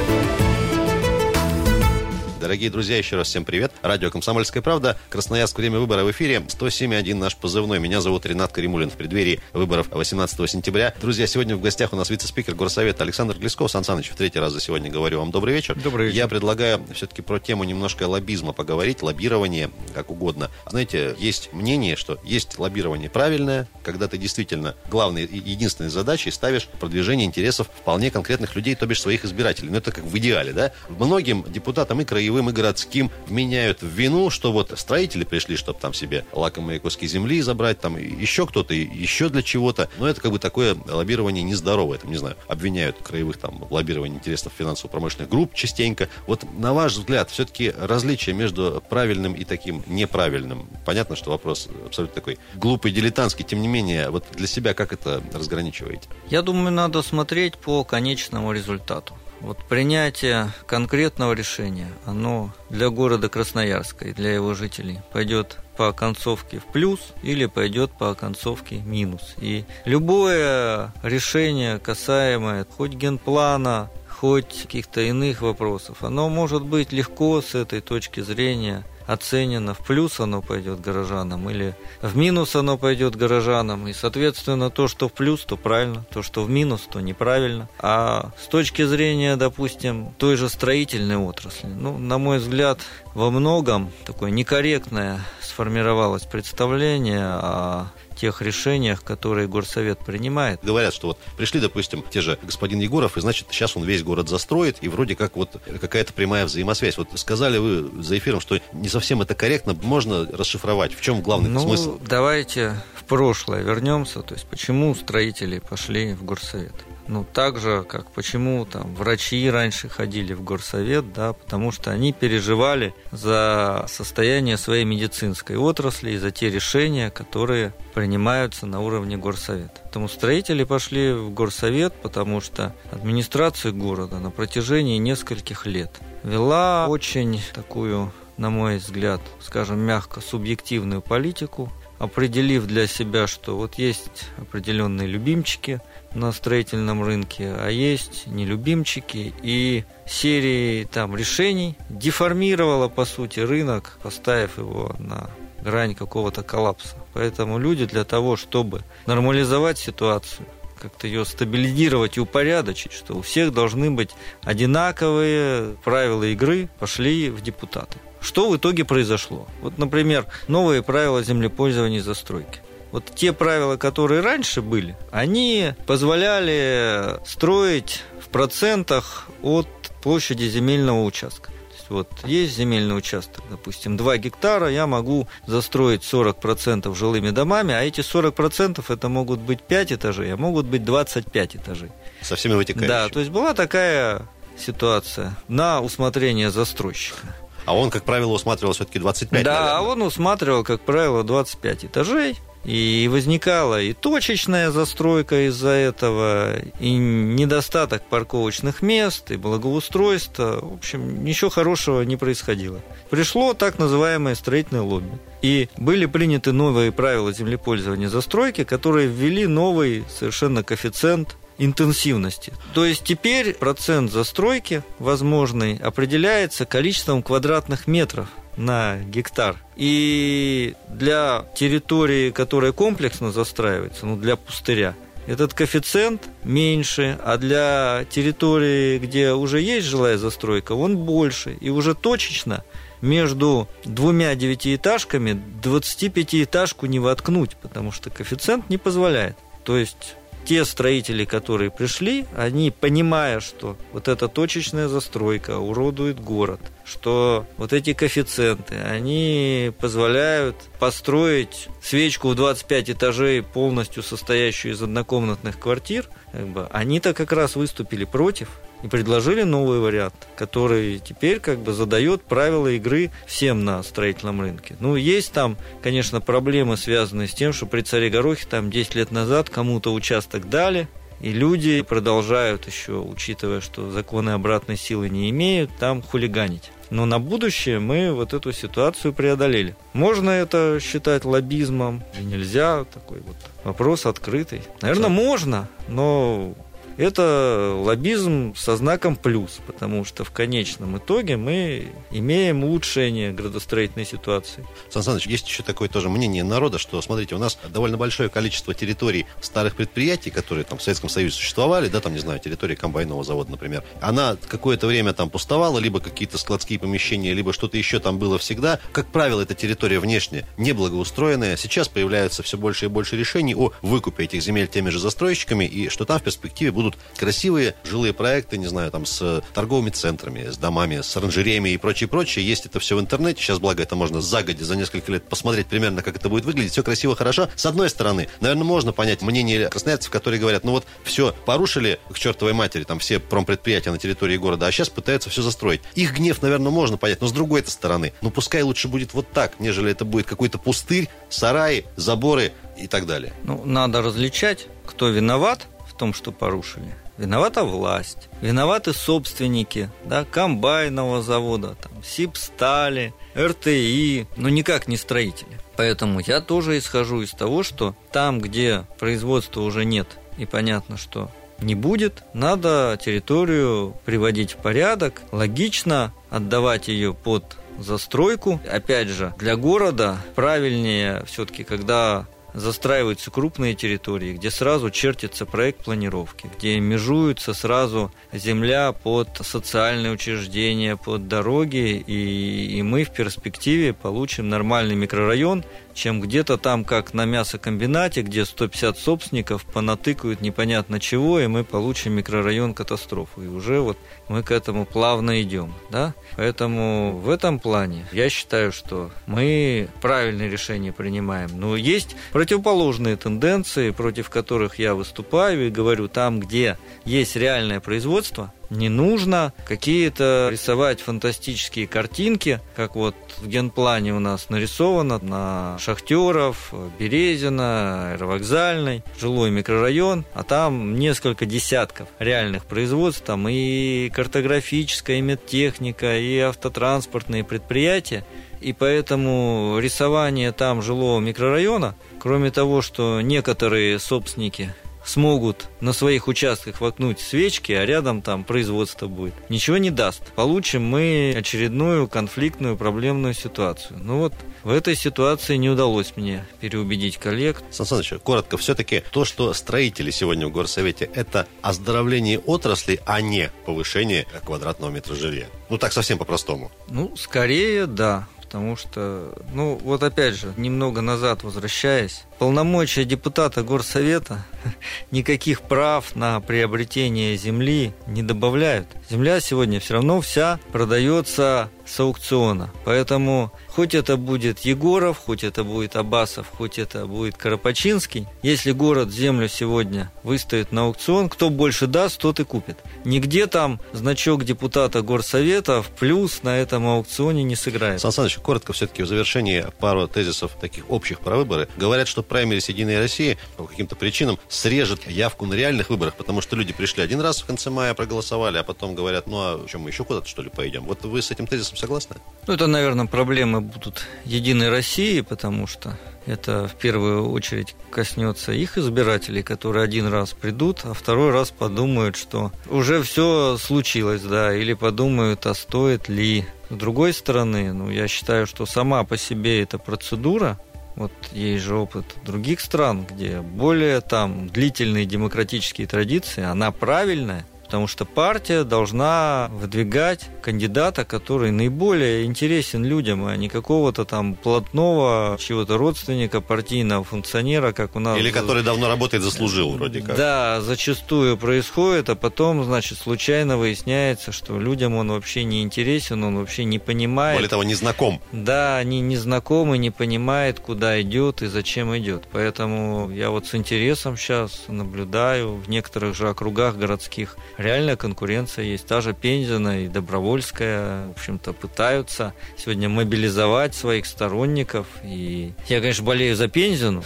Дорогие 2.47 2.71
друзья, 2.71 2.97
еще 2.97 3.17
раз 3.17 3.27
всем 3.27 3.45
привет. 3.45 3.73
Радио 3.83 4.09
«Комсомольская 4.09 4.63
правда». 4.63 4.97
Красноярск. 5.09 5.59
Время 5.59 5.81
выбора 5.81 6.05
в 6.05 6.13
эфире. 6.13 6.45
107.1 6.47 7.17
наш 7.17 7.35
позывной. 7.35 7.81
Меня 7.81 8.01
зовут 8.01 8.25
Ренат 8.25 8.53
Каримулин. 8.53 8.89
В 8.89 8.93
преддверии 8.93 9.41
выборов 9.53 9.89
18 9.91 10.49
сентября. 10.49 10.95
Друзья, 11.01 11.27
сегодня 11.27 11.57
в 11.57 11.61
гостях 11.61 11.93
у 11.93 11.97
нас 11.97 12.09
вице-спикер 12.09 12.55
Горсовета 12.55 13.03
Александр 13.03 13.37
Глесков. 13.37 13.73
Сан 13.73 13.83
Саныч, 13.83 14.11
в 14.11 14.15
третий 14.15 14.39
раз 14.39 14.53
за 14.53 14.61
сегодня 14.61 14.89
говорю 14.93 15.19
вам 15.19 15.33
добрый 15.33 15.55
вечер. 15.55 15.75
Добрый 15.75 16.07
вечер. 16.07 16.19
Я 16.19 16.29
предлагаю 16.29 16.81
все-таки 16.95 17.21
про 17.21 17.41
тему 17.41 17.65
немножко 17.65 18.07
лоббизма 18.07 18.53
поговорить, 18.53 19.03
лоббирование, 19.03 19.69
как 19.93 20.13
угодно. 20.13 20.49
Знаете, 20.71 21.17
есть 21.19 21.53
мнение, 21.53 21.97
что 21.97 22.21
есть 22.23 22.61
лоббирование 22.61 23.11
правильное, 23.11 23.67
когда 23.83 24.07
ты 24.07 24.19
действительно 24.19 24.77
главной 24.89 25.25
и 25.25 25.51
единственной 25.51 25.91
задачей 25.91 26.31
ставишь 26.31 26.69
продвижение 26.79 27.27
интересов 27.27 27.69
вполне 27.77 28.13
конкретных 28.13 28.55
людей, 28.55 28.77
то 28.77 28.87
бишь 28.87 29.01
своих 29.01 29.25
избирателей. 29.25 29.71
Но 29.71 29.79
это 29.79 29.91
как 29.91 30.05
в 30.05 30.17
идеале, 30.17 30.53
да? 30.53 30.71
Многим 30.89 31.45
депутатам 31.49 32.01
и 32.03 32.05
краевым 32.05 32.36
краевым 32.37 32.51
и 32.51 32.53
городским 32.53 33.11
меняют 33.29 33.83
в 33.83 33.87
вину, 33.87 34.31
что 34.31 34.53
вот 34.53 34.73
строители 34.77 35.25
пришли, 35.25 35.57
чтобы 35.57 35.79
там 35.79 35.95
себе 35.95 36.25
лакомые 36.33 36.79
куски 36.81 37.07
земли 37.07 37.41
забрать, 37.41 37.81
там 37.81 37.97
еще 37.97 38.47
кто-то, 38.47 38.75
еще 38.75 39.29
для 39.29 39.43
чего-то. 39.43 39.89
Но 39.99 40.07
это 40.07 40.21
как 40.21 40.33
бы 40.33 40.39
такое 40.39 40.77
лоббирование 40.87 41.43
нездоровое. 41.43 41.99
Там, 41.99 42.11
не 42.11 42.19
знаю, 42.19 42.37
обвиняют 42.49 42.97
краевых 43.03 43.39
там 43.39 43.59
в 43.59 43.73
лоббировании 43.73 44.17
интересов 44.17 44.53
финансово-промышленных 44.59 45.31
групп 45.31 45.55
частенько. 45.55 46.09
Вот 46.27 46.45
на 46.59 46.75
ваш 46.75 46.93
взгляд, 46.93 47.31
все-таки 47.31 47.73
различие 47.77 48.35
между 48.35 48.83
правильным 48.89 49.33
и 49.33 49.45
таким 49.45 49.83
неправильным? 49.87 50.69
Понятно, 50.85 51.17
что 51.17 51.31
вопрос 51.31 51.69
абсолютно 51.87 52.15
такой 52.15 52.39
глупый, 52.55 52.93
дилетантский. 52.93 53.45
Тем 53.45 53.63
не 53.63 53.69
менее, 53.69 54.11
вот 54.11 54.25
для 54.35 54.47
себя 54.47 54.75
как 54.75 54.93
это 54.93 55.23
разграничиваете? 55.33 56.09
Я 56.29 56.43
думаю, 56.43 56.73
надо 56.73 57.03
смотреть 57.03 57.57
по 57.57 57.85
конечному 57.85 58.53
результату. 58.53 59.15
Вот 59.41 59.59
принятие 59.65 60.51
конкретного 60.67 61.33
решения, 61.33 61.89
оно 62.05 62.51
для 62.71 62.89
города 62.91 63.29
Красноярска 63.29 64.07
и 64.07 64.13
для 64.13 64.35
его 64.35 64.55
жителей 64.55 65.01
пойдет 65.13 65.59
по 65.77 65.93
концовке 65.93 66.59
в 66.59 66.65
плюс 66.65 67.13
или 67.23 67.47
пойдет 67.47 67.93
по 67.93 68.15
концовке 68.15 68.77
минус. 68.77 69.35
И 69.39 69.65
любое 69.85 70.93
решение, 71.03 71.79
касаемое 71.79 72.67
хоть 72.77 72.95
генплана, 72.95 73.91
хоть 74.21 74.63
каких-то 74.63 75.01
иных 75.01 75.43
вопросов, 75.43 76.03
оно 76.03 76.29
может 76.29 76.63
быть 76.63 76.93
легко 76.93 77.43
с 77.43 77.55
этой 77.55 77.81
точки 77.81 78.21
зрения 78.21 78.85
оценено, 79.07 79.75
в 79.75 79.79
плюс 79.79 80.21
оно 80.21 80.43
пойдет 80.43 80.81
горожанам 80.81 81.49
или 81.49 81.77
в 82.03 82.17
минус 82.17 82.57
оно 82.57 82.77
пойдет 82.77 83.15
горожанам. 83.15 83.87
И, 83.87 83.93
соответственно, 83.93 84.71
то, 84.71 84.89
что 84.89 85.09
в 85.09 85.13
плюс, 85.13 85.45
то 85.45 85.57
правильно, 85.57 86.05
то, 86.11 86.23
что 86.23 86.43
в 86.43 86.51
минус, 86.51 86.89
то 86.91 87.01
неправильно. 87.01 87.69
А 87.79 88.31
с 88.43 88.49
точки 88.49 88.85
зрения, 88.85 89.37
допустим, 89.37 90.13
той 90.19 90.37
же 90.37 90.49
строительной 90.49 91.17
отрасли, 91.17 91.69
ну, 91.69 91.99
на 91.99 92.19
мой 92.19 92.39
взгляд, 92.39 92.81
во 93.15 93.31
многом 93.31 93.93
такое 94.05 94.31
некорректное 94.31 95.21
сформировалось 95.41 96.25
представление 96.25 97.25
о 97.25 97.87
тех 98.17 98.43
решениях, 98.43 99.03
которые 99.05 99.47
горсовет 99.47 99.99
принимает. 100.01 100.61
Говорят, 100.63 100.95
что 100.95 101.09
вот 101.09 101.19
пришли, 101.37 101.61
допустим, 101.61 102.05
те 102.11 102.21
же 102.21 102.39
господин 102.43 102.81
Егоров, 102.81 103.17
и 103.17 103.21
значит, 103.21 103.49
сейчас 103.51 103.77
он 103.77 103.85
весь 103.85 104.03
город 104.03 104.29
застроит, 104.29 104.79
и 104.81 104.89
вроде 104.89 105.15
как 105.15 105.37
вот 105.37 105.61
какая-то 105.81 106.13
прямая 106.13 106.47
взаимосвязь. 106.47 106.99
Вот 106.99 107.09
сказали 107.15 107.59
вы 107.59 108.03
за 108.03 108.19
эфиром, 108.19 108.41
что 108.41 108.59
не 108.73 108.89
совсем 108.89 109.23
это 109.23 109.35
корректно, 109.35 109.75
можно 109.83 110.27
расшифровать. 110.27 110.95
В 110.95 111.01
чем 111.01 111.21
главный 111.21 111.51
ну, 111.51 111.61
смысл? 111.61 111.99
давайте 112.01 112.83
в 112.95 113.05
прошлое 113.05 113.63
вернемся, 113.63 114.23
то 114.23 114.35
есть 114.35 114.47
почему 114.47 114.95
строители 114.95 115.59
пошли 115.59 116.15
в 116.15 116.25
горсовет. 116.25 116.75
Ну, 117.09 117.25
так 117.25 117.59
же, 117.59 117.85
как 117.85 118.11
почему 118.11 118.65
там 118.65 118.95
врачи 118.95 119.49
раньше 119.49 119.89
ходили 119.89 120.33
в 120.33 120.43
горсовет, 120.43 121.13
да, 121.13 121.33
потому 121.33 121.71
что 121.71 121.91
они 121.91 122.13
переживали 122.13 122.95
за 123.13 123.85
состояние 123.89 124.57
своей 124.57 124.85
медицинской 124.85 125.57
отрасли 125.57 126.13
и 126.13 126.17
за 126.17 126.31
те 126.31 126.51
решения, 126.51 127.11
которые 127.11 127.73
принимаются 127.95 128.67
на 128.67 128.81
уровне 128.81 129.17
горсовета. 129.17 129.81
Поэтому 129.85 130.09
строители 130.09 130.65
пошли 130.65 131.13
в 131.13 131.31
горсовет, 131.31 131.95
потому 131.95 132.41
что 132.41 132.75
администрация 132.91 133.73
города 133.73 134.19
на 134.19 134.31
протяжении 134.31 134.99
нескольких 134.99 135.67
лет 135.67 135.91
вела 136.23 136.87
очень 136.89 137.41
такую 137.55 138.13
на 138.37 138.51
мой 138.51 138.77
взгляд, 138.77 139.21
скажем 139.41 139.79
мягко, 139.79 140.21
субъективную 140.21 141.01
политику, 141.01 141.73
определив 141.99 142.67
для 142.67 142.87
себя, 142.87 143.27
что 143.27 143.57
вот 143.57 143.75
есть 143.75 144.29
определенные 144.39 145.07
любимчики 145.07 145.81
на 146.15 146.33
строительном 146.33 147.03
рынке, 147.03 147.55
а 147.59 147.69
есть 147.69 148.27
нелюбимчики, 148.27 149.35
и 149.43 149.85
серии 150.07 150.85
там 150.85 151.17
решений 151.17 151.77
деформировала, 151.89 152.89
по 152.89 153.05
сути, 153.05 153.41
рынок, 153.41 153.99
поставив 154.03 154.59
его 154.59 154.95
на 154.99 155.31
грань 155.63 155.95
какого-то 155.95 156.43
коллапса. 156.43 156.97
Поэтому 157.13 157.59
люди 157.59 157.87
для 157.87 158.05
того, 158.05 158.37
чтобы 158.37 158.83
нормализовать 159.07 159.79
ситуацию, 159.79 160.47
как-то 160.81 161.07
ее 161.07 161.25
стабилизировать 161.25 162.17
и 162.17 162.21
упорядочить, 162.21 162.93
что 162.93 163.15
у 163.15 163.23
всех 163.23 163.53
должны 163.53 163.91
быть 163.91 164.11
одинаковые 164.43 165.77
правила 165.83 166.25
игры, 166.25 166.69
пошли 166.79 167.31
в 167.31 167.41
депутаты. 167.41 167.99
Что 168.27 168.51
в 168.51 168.57
итоге 168.57 168.85
произошло? 168.85 169.47
Вот, 169.63 169.79
например, 169.79 170.27
новые 170.49 170.83
правила 170.83 171.23
землепользования 171.23 171.99
и 171.99 172.03
застройки. 172.03 172.61
Вот 172.91 173.05
те 173.15 173.33
правила, 173.33 173.77
которые 173.77 174.21
раньше 174.21 174.63
были, 174.63 174.97
они 175.13 175.75
позволяли 175.87 177.21
строить 177.25 178.03
в 178.21 178.29
процентах 178.29 179.29
от 179.43 179.69
площади 180.03 180.49
земельного 180.49 181.05
участка 181.05 181.51
есть 181.87 181.91
вот 181.91 182.29
есть 182.29 182.57
земельный 182.57 182.97
участок, 182.97 183.45
допустим, 183.51 183.97
2 183.97 184.19
гектара, 184.19 184.69
я 184.71 184.87
могу 184.87 185.29
застроить 185.47 186.03
40% 186.03 186.95
жилыми 186.95 187.31
домами, 187.31 187.75
а 187.75 187.83
эти 187.83 188.01
40% 188.01 188.85
это 188.89 189.09
могут 189.09 189.41
быть 189.41 189.63
5 189.63 189.93
этажей, 189.93 190.33
а 190.33 190.37
могут 190.37 190.67
быть 190.67 190.85
25 190.85 191.57
этажей. 191.57 191.91
Со 192.23 192.37
всеми 192.37 192.55
вытекающими. 192.55 192.89
Да, 192.89 193.09
то 193.09 193.21
есть 193.21 193.31
была 193.31 193.55
такая 193.55 194.23
ситуация 194.59 195.37
на 195.49 195.81
усмотрение 195.81 196.51
застройщика. 196.51 197.35
А 197.67 197.77
он, 197.77 197.91
как 197.91 198.05
правило, 198.05 198.33
усматривал 198.33 198.73
все-таки 198.73 198.99
25, 198.99 199.43
Да, 199.45 199.53
наверное. 199.53 199.77
а 199.79 199.83
он 199.83 200.03
усматривал, 200.03 200.65
как 200.65 200.81
правило, 200.81 201.23
25 201.25 201.85
этажей. 201.87 202.37
И 202.65 203.09
возникала 203.13 203.81
и 203.81 203.93
точечная 203.93 204.73
застройка 204.73 205.47
из-за 205.47 205.69
этого, 205.69 206.57
и 206.81 206.91
недостаток 206.97 208.03
парковочных 208.09 208.83
мест, 208.83 209.31
и 209.31 209.37
благоустройства. 209.37 210.59
В 210.61 210.75
общем, 210.75 211.25
ничего 211.25 211.49
хорошего 211.51 212.03
не 212.03 212.17
происходило. 212.17 212.81
Пришло 213.09 213.55
так 213.55 213.79
называемое 213.79 214.35
строительное 214.35 214.83
лобби. 214.83 215.13
И 215.43 215.69
были 215.77 216.07
приняты 216.07 216.51
новые 216.51 216.91
правила 216.91 217.33
землепользования 217.33 218.09
застройки, 218.09 218.65
которые 218.65 219.07
ввели 219.07 219.47
новый 219.47 220.05
совершенно 220.11 220.65
коэффициент 220.65 221.37
интенсивности. 221.59 222.53
То 222.75 222.85
есть 222.85 223.05
теперь 223.05 223.55
процент 223.55 224.11
застройки 224.11 224.83
возможный 224.99 225.77
определяется 225.77 226.67
количеством 226.67 227.23
квадратных 227.23 227.87
метров 227.87 228.29
на 228.57 228.99
гектар. 228.99 229.57
И 229.77 230.75
для 230.89 231.47
территории, 231.55 232.31
которая 232.31 232.73
комплексно 232.73 233.33
застраивается, 233.33 234.07
ну, 234.07 234.17
для 234.17 234.37
пустыря, 234.37 234.95
этот 235.27 235.55
коэффициент 235.55 236.23
меньше, 236.45 237.19
а 237.25 237.37
для 237.37 238.07
территории, 238.11 238.99
где 238.99 239.33
уже 239.33 239.61
есть 239.61 239.87
жилая 239.87 240.19
застройка, 240.19 240.73
он 240.73 240.99
больше. 240.99 241.55
И 241.61 241.69
уже 241.69 241.95
точечно 241.95 242.65
между 243.01 243.69
двумя 243.85 244.35
девятиэтажками 244.35 245.41
25-этажку 245.63 246.87
не 246.87 247.01
воткнуть, 247.01 247.57
потому 247.57 247.93
что 247.93 248.09
коэффициент 248.09 248.71
не 248.71 248.79
позволяет. 248.79 249.37
То 249.65 249.77
есть 249.77 250.15
те 250.47 250.65
строители, 250.65 251.25
которые 251.25 251.71
пришли, 251.71 252.25
они, 252.37 252.71
понимая, 252.71 253.41
что 253.41 253.77
вот 253.93 254.07
эта 254.09 254.29
точечная 254.29 254.87
застройка 254.87 255.59
уродует 255.59 256.21
город, 256.21 256.61
что 256.87 257.47
вот 257.57 257.73
эти 257.73 257.93
коэффициенты, 257.93 258.77
они 258.77 259.73
позволяют 259.81 260.57
построить 260.79 261.69
свечку 261.83 262.29
в 262.29 262.35
25 262.35 262.91
этажей, 262.91 263.43
полностью 263.43 264.03
состоящую 264.03 264.75
из 264.75 264.83
однокомнатных 264.83 265.59
квартир, 265.59 266.09
как 266.33 266.47
бы, 266.49 266.69
они-то 266.71 267.13
как 267.13 267.33
раз 267.33 267.57
выступили 267.57 268.05
против, 268.05 268.49
и 268.83 268.89
предложили 268.89 269.43
новый 269.43 269.81
вариант, 269.81 270.15
который 270.37 270.99
теперь 270.99 271.41
как 271.41 271.59
бы 271.59 271.73
задает 271.73 272.23
правила 272.23 272.69
игры 272.69 273.11
всем 273.27 273.65
на 273.65 273.83
строительном 273.83 274.41
рынке. 274.41 274.77
Ну, 274.81 274.97
есть 274.97 275.33
там, 275.33 275.57
конечно, 275.83 276.21
проблемы, 276.21 276.77
связанные 276.77 277.27
с 277.27 277.35
тем, 277.35 277.53
что 277.53 277.67
при 277.67 277.81
царе 277.81 278.11
Горохе 278.11 278.47
там 278.49 278.71
10 278.71 278.95
лет 278.95 279.11
назад 279.11 279.51
кому-то 279.51 279.93
участок 279.93 280.49
дали, 280.49 280.89
и 281.21 281.31
люди 281.31 281.81
продолжают 281.81 282.67
еще, 282.67 282.99
учитывая, 282.99 283.61
что 283.61 283.91
законы 283.91 284.31
обратной 284.31 284.77
силы 284.77 285.09
не 285.09 285.31
имеют, 285.31 285.71
там 285.79 286.03
хулиганить. 286.03 286.71
Но 286.91 287.07
на 287.07 287.19
будущее 287.19 287.79
мы 287.79 288.13
вот 288.13 288.33
эту 288.33 288.53
ситуацию 288.53 289.13
преодолели. 289.13 289.77
Можно 289.93 290.31
это 290.31 290.79
считать 290.81 291.25
лоббизмом, 291.25 292.03
нельзя, 292.21 292.85
такой 292.85 293.21
вот 293.21 293.37
вопрос 293.65 294.07
открытый. 294.07 294.63
Наверное, 294.83 295.11
можно, 295.11 295.69
но 295.89 296.55
это 296.97 297.75
лоббизм 297.79 298.55
со 298.57 298.77
знаком 298.77 299.17
плюс, 299.17 299.61
потому 299.67 300.05
что 300.05 300.25
в 300.25 300.31
конечном 300.31 300.99
итоге 300.99 301.37
мы 301.37 301.89
имеем 302.11 302.65
улучшение 302.65 303.33
градостроительной 303.33 304.07
ситуации. 304.07 304.67
Сан 304.91 305.03
Саныч, 305.03 305.27
есть 305.27 305.49
еще 305.49 305.63
такое 305.63 305.89
тоже 305.89 306.09
мнение 306.09 306.45
народа, 306.45 306.79
что, 306.79 307.01
смотрите, 307.03 307.35
у 307.35 307.39
нас 307.39 307.59
довольно 307.69 307.97
большое 307.97 308.29
количество 308.29 308.75
территорий 308.75 309.27
старых 309.41 309.77
предприятий, 309.77 310.31
которые 310.31 310.65
там 310.65 310.79
в 310.79 310.83
Советском 310.83 311.09
Союзе 311.09 311.37
существовали, 311.37 311.89
да, 311.89 312.01
там, 312.01 312.13
не 312.13 312.19
знаю, 312.19 312.41
территория 312.41 312.77
комбайнового 312.77 313.25
завода, 313.25 313.51
например, 313.51 313.83
она 314.01 314.37
какое-то 314.49 314.87
время 314.87 315.13
там 315.13 315.31
пустовала, 315.31 315.79
либо 315.79 316.01
какие-то 316.01 316.39
складские 316.39 316.79
помещения, 316.79 317.33
либо 317.35 317.53
что-то 317.53 317.77
еще 317.77 318.01
там 318.01 318.19
было 318.19 318.39
всегда. 318.39 318.79
Как 318.93 319.07
правило, 319.09 319.43
эта 319.43 319.55
территория 319.55 320.01
внешне 320.01 320.47
неблагоустроенная. 320.57 321.57
Сейчас 321.57 321.89
появляются 321.89 322.43
все 322.43 322.57
больше 322.57 322.87
и 322.87 322.89
больше 322.89 323.17
решений 323.17 323.55
о 323.55 323.73
выкупе 323.83 324.25
этих 324.25 324.43
земель 324.43 324.69
теми 324.69 324.91
же 324.91 324.99
застройщиками, 324.99 325.65
и 325.65 325.89
что 325.89 326.05
там 326.05 326.19
в 326.19 326.23
перспективе 326.23 326.71
будут 326.71 326.86
будут 326.87 327.01
красивые 327.17 327.75
жилые 327.85 328.13
проекты, 328.13 328.59
не 328.59 328.67
знаю, 328.67 328.91
там 328.91 329.07
с 329.07 329.43
торговыми 329.55 329.91
центрами, 329.91 330.51
с 330.51 330.57
домами, 330.57 331.01
с 331.03 331.17
оранжереями 331.17 331.71
и 331.71 331.77
прочее, 331.77 332.09
прочее. 332.09 332.47
Есть 332.47 332.67
это 332.67 332.79
все 332.79 332.97
в 332.97 333.01
интернете. 333.01 333.43
Сейчас, 333.43 333.59
благо, 333.59 333.83
это 333.83 333.97
можно 333.97 334.21
загоди 334.21 334.63
за 334.63 334.77
несколько 334.77 335.11
лет 335.13 335.29
посмотреть 335.29 335.67
примерно, 335.67 336.03
как 336.03 336.17
это 336.17 336.29
будет 336.29 336.45
выглядеть. 336.45 336.73
Все 336.73 336.83
красиво, 336.83 337.17
хорошо. 337.17 337.49
С 337.57 337.67
одной 337.67 337.91
стороны, 337.91 338.29
наверное, 338.41 338.65
можно 338.65 338.93
понять 338.93 339.23
мнение 339.23 339.69
красноярцев, 339.69 340.11
которые 340.11 340.41
говорят, 340.41 340.65
ну 340.65 340.73
вот 340.73 340.87
все, 341.03 341.35
порушили 341.45 341.99
к 342.09 342.19
чертовой 342.19 342.53
матери 342.53 342.85
там 342.85 342.99
все 342.99 343.19
промпредприятия 343.19 343.93
на 343.93 343.99
территории 343.99 344.37
города, 344.37 344.67
а 344.67 344.73
сейчас 344.73 344.89
пытаются 344.89 345.31
все 345.31 345.43
застроить. 345.43 345.81
Их 345.95 346.15
гнев, 346.15 346.41
наверное, 346.43 346.71
можно 346.71 346.97
понять, 346.97 347.21
но 347.21 347.27
с 347.27 347.33
другой 347.33 347.63
-то 347.63 347.71
стороны, 347.71 348.13
ну 348.23 348.31
пускай 348.31 348.63
лучше 348.63 348.89
будет 348.89 349.15
вот 349.15 349.31
так, 349.33 349.59
нежели 349.61 349.91
это 349.91 350.05
будет 350.05 350.27
какой-то 350.27 350.59
пустырь, 350.59 351.09
сараи, 351.29 351.85
заборы 351.97 352.53
и 352.79 352.87
так 352.87 353.07
далее. 353.07 353.33
Ну, 353.45 353.65
надо 353.65 354.03
различать, 354.03 354.69
кто 354.85 355.09
виноват, 355.09 355.67
том, 355.97 356.15
что 356.15 356.33
порушили. 356.33 356.95
Виновата 357.19 357.65
власть, 357.65 358.29
виноваты 358.43 358.93
собственники, 358.93 359.91
да, 360.05 360.25
комбайного 360.25 361.23
завода, 361.23 361.77
там, 361.81 361.93
Сибстали, 362.05 363.15
РТИ, 363.37 364.27
но 364.37 364.49
никак 364.51 364.87
не 364.87 364.97
строители. 364.97 365.59
Поэтому 365.77 366.21
я 366.21 366.41
тоже 366.41 366.79
исхожу 366.79 367.23
из 367.23 367.31
того, 367.31 367.63
что 367.63 367.95
там, 368.13 368.41
где 368.41 368.85
производства 368.99 369.63
уже 369.63 369.85
нет, 369.85 370.09
и 370.37 370.45
понятно, 370.45 370.97
что 370.99 371.31
не 371.61 371.75
будет, 371.75 372.23
надо 372.35 372.99
территорию 373.03 373.97
приводить 374.05 374.53
в 374.53 374.57
порядок, 374.57 375.23
логично 375.33 376.13
отдавать 376.29 376.89
ее 376.89 377.15
под 377.15 377.57
застройку. 377.79 378.61
Опять 378.71 379.09
же, 379.09 379.35
для 379.39 379.57
города 379.57 380.19
правильнее 380.35 381.25
все-таки, 381.27 381.65
когда 381.65 382.27
застраиваются 382.57 383.31
крупные 383.31 383.75
территории, 383.75 384.33
где 384.33 384.51
сразу 384.51 384.91
чертится 384.91 385.45
проект 385.45 385.85
планировки, 385.85 386.51
где 386.59 386.81
межуются 386.81 387.53
сразу 387.53 388.11
земля 388.33 388.93
под 388.93 389.29
социальные 389.43 390.13
учреждения, 390.13 390.97
под 390.97 391.29
дороги, 391.29 392.03
и, 392.07 392.79
и 392.79 392.83
мы 392.83 393.05
в 393.05 393.13
перспективе 393.13 393.93
получим 393.93 394.49
нормальный 394.49 394.95
микрорайон, 394.95 395.65
чем 395.97 396.21
где-то 396.21 396.59
там, 396.59 396.85
как 396.85 397.15
на 397.15 397.25
мясокомбинате, 397.25 398.23
где 398.23 398.45
150 398.45 398.99
собственников 398.99 399.65
понатыкают 399.65 400.43
непонятно 400.43 401.01
чего, 401.01 401.41
и 401.41 401.47
мы 401.47 401.65
получим 401.65 402.13
микрорайон 402.13 402.75
катастрофу. 402.75 403.43
И 403.43 403.47
уже 403.49 403.81
вот 403.81 403.99
мы 404.29 404.43
к 404.43 404.51
этому 404.51 404.85
плавно 404.85 405.43
идем. 405.43 405.73
Да? 405.91 406.15
Поэтому 406.37 407.17
в 407.17 407.31
этом 407.31 407.59
плане 407.59 408.07
я 408.13 408.29
считаю, 408.29 408.73
что 408.73 409.11
мы 409.27 409.89
правильные 410.03 410.51
решения 410.51 410.93
принимаем. 410.93 411.51
Но 411.55 411.75
есть 411.77 412.15
противоположные 412.33 413.17
тенденции, 413.17 413.91
против 413.91 414.29
которых 414.29 414.79
я 414.79 414.95
выступаю 414.95 415.67
и 415.67 415.71
говорю, 415.71 416.09
там, 416.09 416.41
где 416.41 416.77
есть 417.05 417.37
реальное 417.37 417.81
производство, 417.81 418.53
не 418.71 418.89
нужно 418.89 419.53
какие-то 419.67 420.49
рисовать 420.51 421.01
фантастические 421.01 421.87
картинки, 421.87 422.61
как 422.75 422.97
вот 422.97 423.15
в 423.39 423.47
генплане 423.47 424.15
у 424.15 424.19
нас 424.19 424.51
нарисовано 424.51 425.19
на 425.19 425.77
Шахтеров, 425.79 426.73
Березина, 426.99 428.13
Аэровокзальный, 428.13 429.03
жилой 429.21 429.51
микрорайон, 429.51 430.25
а 430.35 430.43
там 430.43 430.99
несколько 430.99 431.47
десятков 431.47 432.09
реальных 432.19 432.65
производств, 432.65 433.23
там 433.25 433.49
и 433.49 434.11
картографическая, 434.11 435.19
и 435.19 435.21
медтехника, 435.21 436.19
и 436.19 436.39
автотранспортные 436.39 437.45
предприятия, 437.45 438.25
И 438.61 438.73
поэтому 438.73 439.77
рисование 439.79 440.51
там 440.51 440.83
жилого 440.83 441.21
микрорайона, 441.21 441.95
кроме 442.19 442.51
того, 442.51 442.83
что 442.83 443.21
некоторые 443.21 443.99
собственники 443.99 444.75
смогут 445.09 445.67
на 445.81 445.93
своих 445.93 446.29
участках 446.29 446.81
воткнуть 446.81 447.21
свечки, 447.21 447.73
а 447.73 447.85
рядом 447.87 448.23
там 448.23 448.45
производство 448.45 449.07
будет, 449.07 449.35
ничего 449.49 449.79
не 449.79 449.91
даст. 449.91 450.23
Получим 450.35 450.85
мы 450.85 451.35
очередную 451.37 452.09
конфликтную 452.09 452.77
проблемную 452.77 453.35
ситуацию. 453.35 453.99
Ну 454.03 454.19
вот 454.19 454.35
в 454.65 454.71
этой 454.71 454.97
ситуации 454.97 455.57
не 455.57 455.71
удалось 455.71 456.15
мне 456.17 456.47
переубедить 456.61 457.19
коллег. 457.19 457.63
Сан 457.71 457.87
Саныч, 457.87 458.15
коротко, 458.23 458.57
все-таки 458.57 459.03
то, 459.11 459.25
что 459.25 459.53
строители 459.55 460.11
сегодня 460.11 460.49
в 460.49 460.53
горсовете, 460.53 461.09
это 461.15 461.47
оздоровление 461.63 462.39
отрасли, 462.39 463.01
а 463.07 463.21
не 463.21 463.51
повышение 463.65 464.27
квадратного 464.45 464.91
метра 464.91 465.15
жилья. 465.15 465.47
Ну 465.71 465.79
так 465.79 465.93
совсем 465.93 466.19
по-простому. 466.19 466.71
Ну, 466.89 467.17
скорее, 467.17 467.87
да 467.87 468.27
потому 468.47 468.77
что, 468.77 469.35
ну, 469.53 469.79
вот 469.83 470.03
опять 470.03 470.35
же, 470.37 470.55
немного 470.57 471.01
назад 471.01 471.43
возвращаясь, 471.43 472.23
полномочия 472.39 473.05
депутата 473.05 473.63
горсовета 473.63 474.45
никаких 475.11 475.63
прав 475.63 476.15
на 476.17 476.41
приобретение 476.41 477.37
земли 477.37 477.93
не 478.07 478.23
добавляют. 478.23 478.89
Земля 479.11 479.41
сегодня 479.41 479.81
все 479.81 479.95
равно 479.95 480.21
вся 480.21 480.59
продается 480.73 481.71
с 481.87 482.01
аукциона. 482.01 482.71
Поэтому 482.85 483.53
хоть 483.69 483.95
это 483.95 484.17
будет 484.17 484.61
Егоров, 484.61 485.19
хоть 485.19 485.45
это 485.45 485.65
будет 485.65 485.97
Абасов, 485.97 486.49
хоть 486.51 486.79
это 486.79 487.07
будет 487.07 487.37
Карапачинский, 487.37 488.27
если 488.43 488.73
город 488.73 489.13
землю 489.13 489.49
сегодня 489.49 490.11
выставит 490.23 490.73
на 490.73 490.83
аукцион, 490.83 491.29
кто 491.29 491.49
больше 491.49 491.87
даст, 491.87 492.21
тот 492.21 492.41
и 492.41 492.45
купит. 492.45 492.79
Нигде 493.05 493.47
там 493.47 493.81
значок 493.93 494.45
депутата 494.45 495.03
горсовета 495.03 495.83
в 495.83 495.89
плюс 495.89 496.43
на 496.43 496.59
этом 496.59 496.87
аукционе 496.87 497.45
не 497.45 497.55
сыграет. 497.55 498.01
Сан 498.01 498.13
Саныч, 498.13 498.37
коротко 498.39 498.73
все-таки 498.73 499.03
в 499.03 499.07
завершении 499.07 499.67
пару 499.79 500.09
тезисов 500.09 500.53
таких 500.61 500.91
общих 500.91 501.21
про 501.21 501.37
выборы. 501.37 501.69
Говорят, 501.77 502.09
что 502.09 502.23
праймерис 502.27 502.69
Единой 502.69 502.99
России 502.99 503.39
по 503.57 503.65
каким-то 503.65 503.97
причинам 503.97 504.39
срежет 504.49 505.09
явку 505.09 505.47
на 505.47 505.55
реальных 505.55 505.91
выборах, 505.91 506.15
потому 506.17 506.41
что 506.41 506.57
люди 506.57 506.73
пришли 506.73 507.03
один 507.03 507.21
раз 507.21 507.41
в 507.41 507.47
конце 507.47 507.71
мая, 507.71 507.95
проголосовали, 507.95 508.59
а 508.59 508.63
потом 508.63 508.95
говорят, 508.95 509.27
ну 509.27 509.39
а 509.39 509.67
чем 509.69 509.83
мы 509.83 509.91
еще 509.91 510.05
куда-то 510.05 510.29
что 510.29 510.43
ли 510.43 510.51
поедем? 510.51 510.85
Вот 510.85 511.05
вы 511.05 511.23
с 511.23 511.31
этим 511.31 511.47
тезисом 511.47 511.77
согласны? 511.77 512.17
Ну, 512.47 512.55
это, 512.55 512.67
наверное, 512.67 513.07
проблемы 513.07 513.61
будут 513.61 514.03
Единой 514.25 514.69
России, 514.69 515.21
потому 515.21 515.67
что 515.67 515.99
это 516.27 516.67
в 516.69 516.75
первую 516.75 517.31
очередь 517.31 517.77
коснется 517.91 518.53
их 518.53 518.77
избирателей, 518.79 519.43
которые 519.43 519.85
один 519.85 520.09
раз 520.09 520.33
придут, 520.33 520.81
а 520.85 520.93
второй 520.93 521.31
раз 521.31 521.51
подумают, 521.53 522.17
что 522.17 522.53
уже 522.69 523.03
все 523.03 523.57
случилось, 523.59 524.23
да, 524.23 524.55
или 524.55 524.75
подумают, 524.75 525.47
а 525.47 525.55
стоит 525.55 526.09
ли. 526.09 526.45
С 526.69 526.75
другой 526.75 527.13
стороны, 527.13 527.73
ну, 527.73 527.91
я 527.91 528.09
считаю, 528.09 528.49
что 528.49 528.67
сама 528.67 529.05
по 529.05 529.17
себе 529.17 529.63
эта 529.63 529.79
процедура, 529.79 530.59
вот 530.97 531.13
есть 531.33 531.63
же 531.63 531.77
опыт 531.77 532.05
других 532.25 532.61
стран, 532.61 533.07
где 533.09 533.41
более 533.41 534.01
там 534.01 534.49
длительные 534.49 535.07
демократические 535.07 535.87
традиции, 535.87 536.43
она 536.43 536.73
правильная, 536.73 537.47
потому 537.67 537.89
что 537.89 538.05
партия 538.05 538.63
должна 538.63 539.51
выдвигать 539.53 540.27
кандидата, 540.41 541.05
который 541.05 541.51
наиболее 541.51 542.25
интересен 542.25 542.85
людям, 542.85 543.27
а 543.27 543.37
не 543.37 543.49
какого-то 543.49 544.05
там 544.05 544.37
плотного 544.37 545.37
чего-то 545.41 545.77
родственника, 545.77 546.41
партийного 546.41 547.03
функционера, 547.03 547.73
как 547.73 547.97
у 547.97 547.99
нас. 547.99 548.19
Или 548.19 548.31
который 548.31 548.63
давно 548.63 548.89
работает, 548.89 549.25
заслужил 549.25 549.73
вроде 549.73 550.01
как. 550.01 550.17
Да, 550.17 550.61
зачастую 550.61 551.37
происходит, 551.37 552.09
а 552.09 552.15
потом, 552.15 552.63
значит, 552.63 552.99
случайно 552.99 553.57
выясняется, 553.57 554.31
что 554.31 554.61
людям 554.61 554.95
он 554.95 555.11
вообще 555.11 555.43
не 555.43 555.63
интересен, 555.63 556.23
он 556.23 556.39
вообще 556.39 556.65
не 556.65 556.79
понимает. 556.79 557.37
Более 557.37 557.51
того, 557.51 557.65
не 557.65 557.75
знаком. 557.75 558.23
Да, 558.31 558.77
они 558.77 559.01
не 559.01 559.17
знакомы, 559.17 559.77
не 559.79 559.91
понимает, 559.91 560.61
куда 560.61 561.03
идет 561.03 561.43
и 561.43 561.47
зачем 561.49 561.97
идет. 561.99 562.29
Поэтому 562.31 563.11
я 563.11 563.31
вот 563.31 563.47
с 563.47 563.57
интересом 563.57 564.17
сейчас 564.17 564.67
наблюдаю 564.69 565.57
в 565.57 565.69
некоторых 565.69 566.15
же 566.15 566.29
округах 566.29 566.77
городских 566.77 567.37
реальная 567.59 567.97
конкуренция 567.97 568.65
есть. 568.65 568.87
Та 568.87 569.01
же 569.01 569.15
Пензина 569.15 569.85
и 569.85 569.89
Добровольская, 569.89 571.09
в 571.09 571.11
общем-то, 571.13 571.53
пытаются 571.53 572.35
сегодня 572.57 572.89
мобилизовать 572.89 573.75
своих 573.75 574.07
сторонников. 574.07 574.87
И 575.05 575.53
я, 575.69 575.81
конечно, 575.81 576.05
болею 576.05 576.37
за 576.37 576.49
Пензину, 576.49 577.03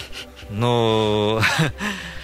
но 0.49 1.43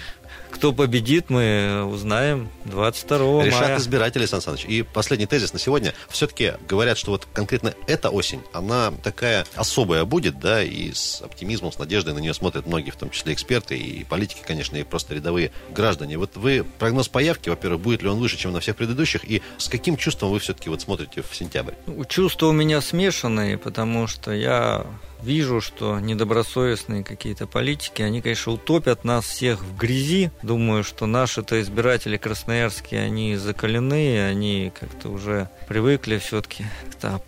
Кто 0.57 0.73
победит, 0.73 1.29
мы 1.29 1.87
узнаем 1.87 2.49
22 2.65 3.17
Решат 3.17 3.59
мая. 3.59 3.67
Решат 3.67 3.79
избиратели, 3.79 4.25
Сан 4.25 4.41
Саныч. 4.41 4.65
И 4.65 4.81
последний 4.81 5.27
тезис 5.27 5.53
на 5.53 5.59
сегодня. 5.59 5.93
Все-таки 6.09 6.53
говорят, 6.67 6.97
что 6.97 7.11
вот 7.11 7.27
конкретно 7.31 7.75
эта 7.85 8.09
осень, 8.09 8.41
она 8.53 8.91
такая 9.03 9.45
особая 9.53 10.03
будет, 10.03 10.39
да, 10.39 10.63
и 10.63 10.91
с 10.93 11.21
оптимизмом, 11.21 11.71
с 11.71 11.77
надеждой 11.77 12.15
на 12.15 12.17
нее 12.17 12.33
смотрят 12.33 12.65
многие, 12.65 12.89
в 12.89 12.95
том 12.95 13.11
числе 13.11 13.33
эксперты 13.33 13.77
и 13.77 14.03
политики, 14.03 14.41
конечно, 14.43 14.75
и 14.77 14.83
просто 14.83 15.13
рядовые 15.13 15.51
граждане. 15.69 16.17
Вот 16.17 16.35
вы 16.35 16.65
прогноз 16.79 17.07
по 17.07 17.19
явке, 17.19 17.51
во-первых, 17.51 17.79
будет 17.79 18.01
ли 18.01 18.09
он 18.09 18.17
выше, 18.17 18.37
чем 18.37 18.51
на 18.51 18.59
всех 18.59 18.77
предыдущих, 18.77 19.29
и 19.29 19.43
с 19.59 19.69
каким 19.69 19.95
чувством 19.95 20.31
вы 20.31 20.39
все-таки 20.39 20.71
вот 20.71 20.81
смотрите 20.81 21.21
в 21.21 21.35
сентябрь? 21.35 21.73
Чувства 22.09 22.47
у 22.47 22.51
меня 22.51 22.81
смешанные, 22.81 23.59
потому 23.59 24.07
что 24.07 24.31
я 24.31 24.87
вижу, 25.21 25.61
что 25.61 25.99
недобросовестные 25.99 27.03
какие-то 27.03 27.47
политики, 27.47 28.01
они, 28.01 28.21
конечно, 28.21 28.53
утопят 28.53 29.03
нас 29.03 29.25
всех 29.25 29.61
в 29.61 29.77
грязи. 29.77 30.31
Думаю, 30.41 30.83
что 30.83 31.05
наши-то 31.05 31.61
избиратели 31.61 32.17
красноярские, 32.17 33.01
они 33.01 33.35
закалены, 33.35 34.21
они 34.27 34.71
как-то 34.77 35.09
уже 35.09 35.49
привыкли 35.67 36.17
все-таки 36.17 36.65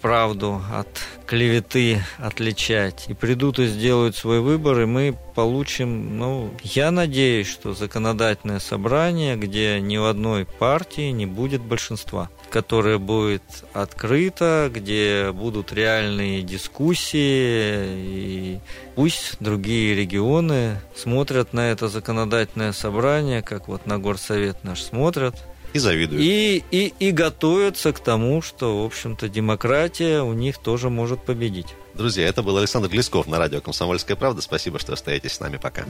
правду 0.02 0.62
от 0.74 0.88
клеветы 1.26 2.04
отличать. 2.18 3.06
И 3.08 3.14
придут 3.14 3.60
и 3.60 3.68
сделают 3.68 4.16
свой 4.16 4.40
выбор, 4.40 4.82
и 4.82 4.86
мы 4.86 5.18
получим, 5.36 6.18
ну, 6.18 6.54
я 6.64 6.92
надеюсь, 6.92 7.48
что 7.48 7.74
законодательное 7.74 8.60
собрание, 8.60 9.36
где 9.36 9.80
ни 9.80 9.98
в 9.98 10.06
одной 10.06 10.46
партии 10.46 11.12
не 11.12 11.26
будет 11.26 11.62
большинства, 11.62 12.30
которое 12.50 12.98
будет 12.98 13.44
открыто, 13.74 14.70
где 14.74 15.32
будут 15.32 15.72
реальные 15.72 16.42
дискуссии, 16.42 17.86
и 17.86 18.60
пусть 18.96 19.38
другие 19.40 19.96
регионы 19.96 20.82
смотрят 20.96 21.54
на 21.54 21.72
это 21.72 21.88
законодательное 21.88 22.74
собрание, 22.74 23.42
как 23.42 23.68
вот 23.68 23.86
на 23.86 24.00
горсовет 24.00 24.64
наш 24.64 24.82
смотрят, 24.82 25.36
и 25.74 25.80
завидуют. 25.80 26.22
И, 26.22 26.64
и, 26.72 26.94
и 27.00 27.12
готовятся 27.12 27.94
к 27.94 28.00
тому, 28.00 28.42
что, 28.42 28.82
в 28.82 28.86
общем-то, 28.86 29.30
демократия 29.30 30.22
у 30.22 30.34
них 30.34 30.58
тоже 30.58 30.90
может 30.90 31.24
победить. 31.24 31.68
Друзья, 31.94 32.28
это 32.28 32.42
был 32.42 32.58
Александр 32.58 32.90
Глесков 32.90 33.28
на 33.28 33.38
радио 33.38 33.62
«Комсомольская 33.62 34.18
правда». 34.18 34.42
Спасибо, 34.42 34.80
что 34.80 34.94
остаетесь 34.94 35.34
с 35.34 35.40
нами. 35.40 35.58
Пока. 35.58 35.86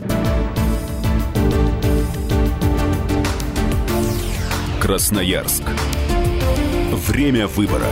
Красноярск. 4.82 5.64
Время 7.08 7.48
выбора. 7.48 7.88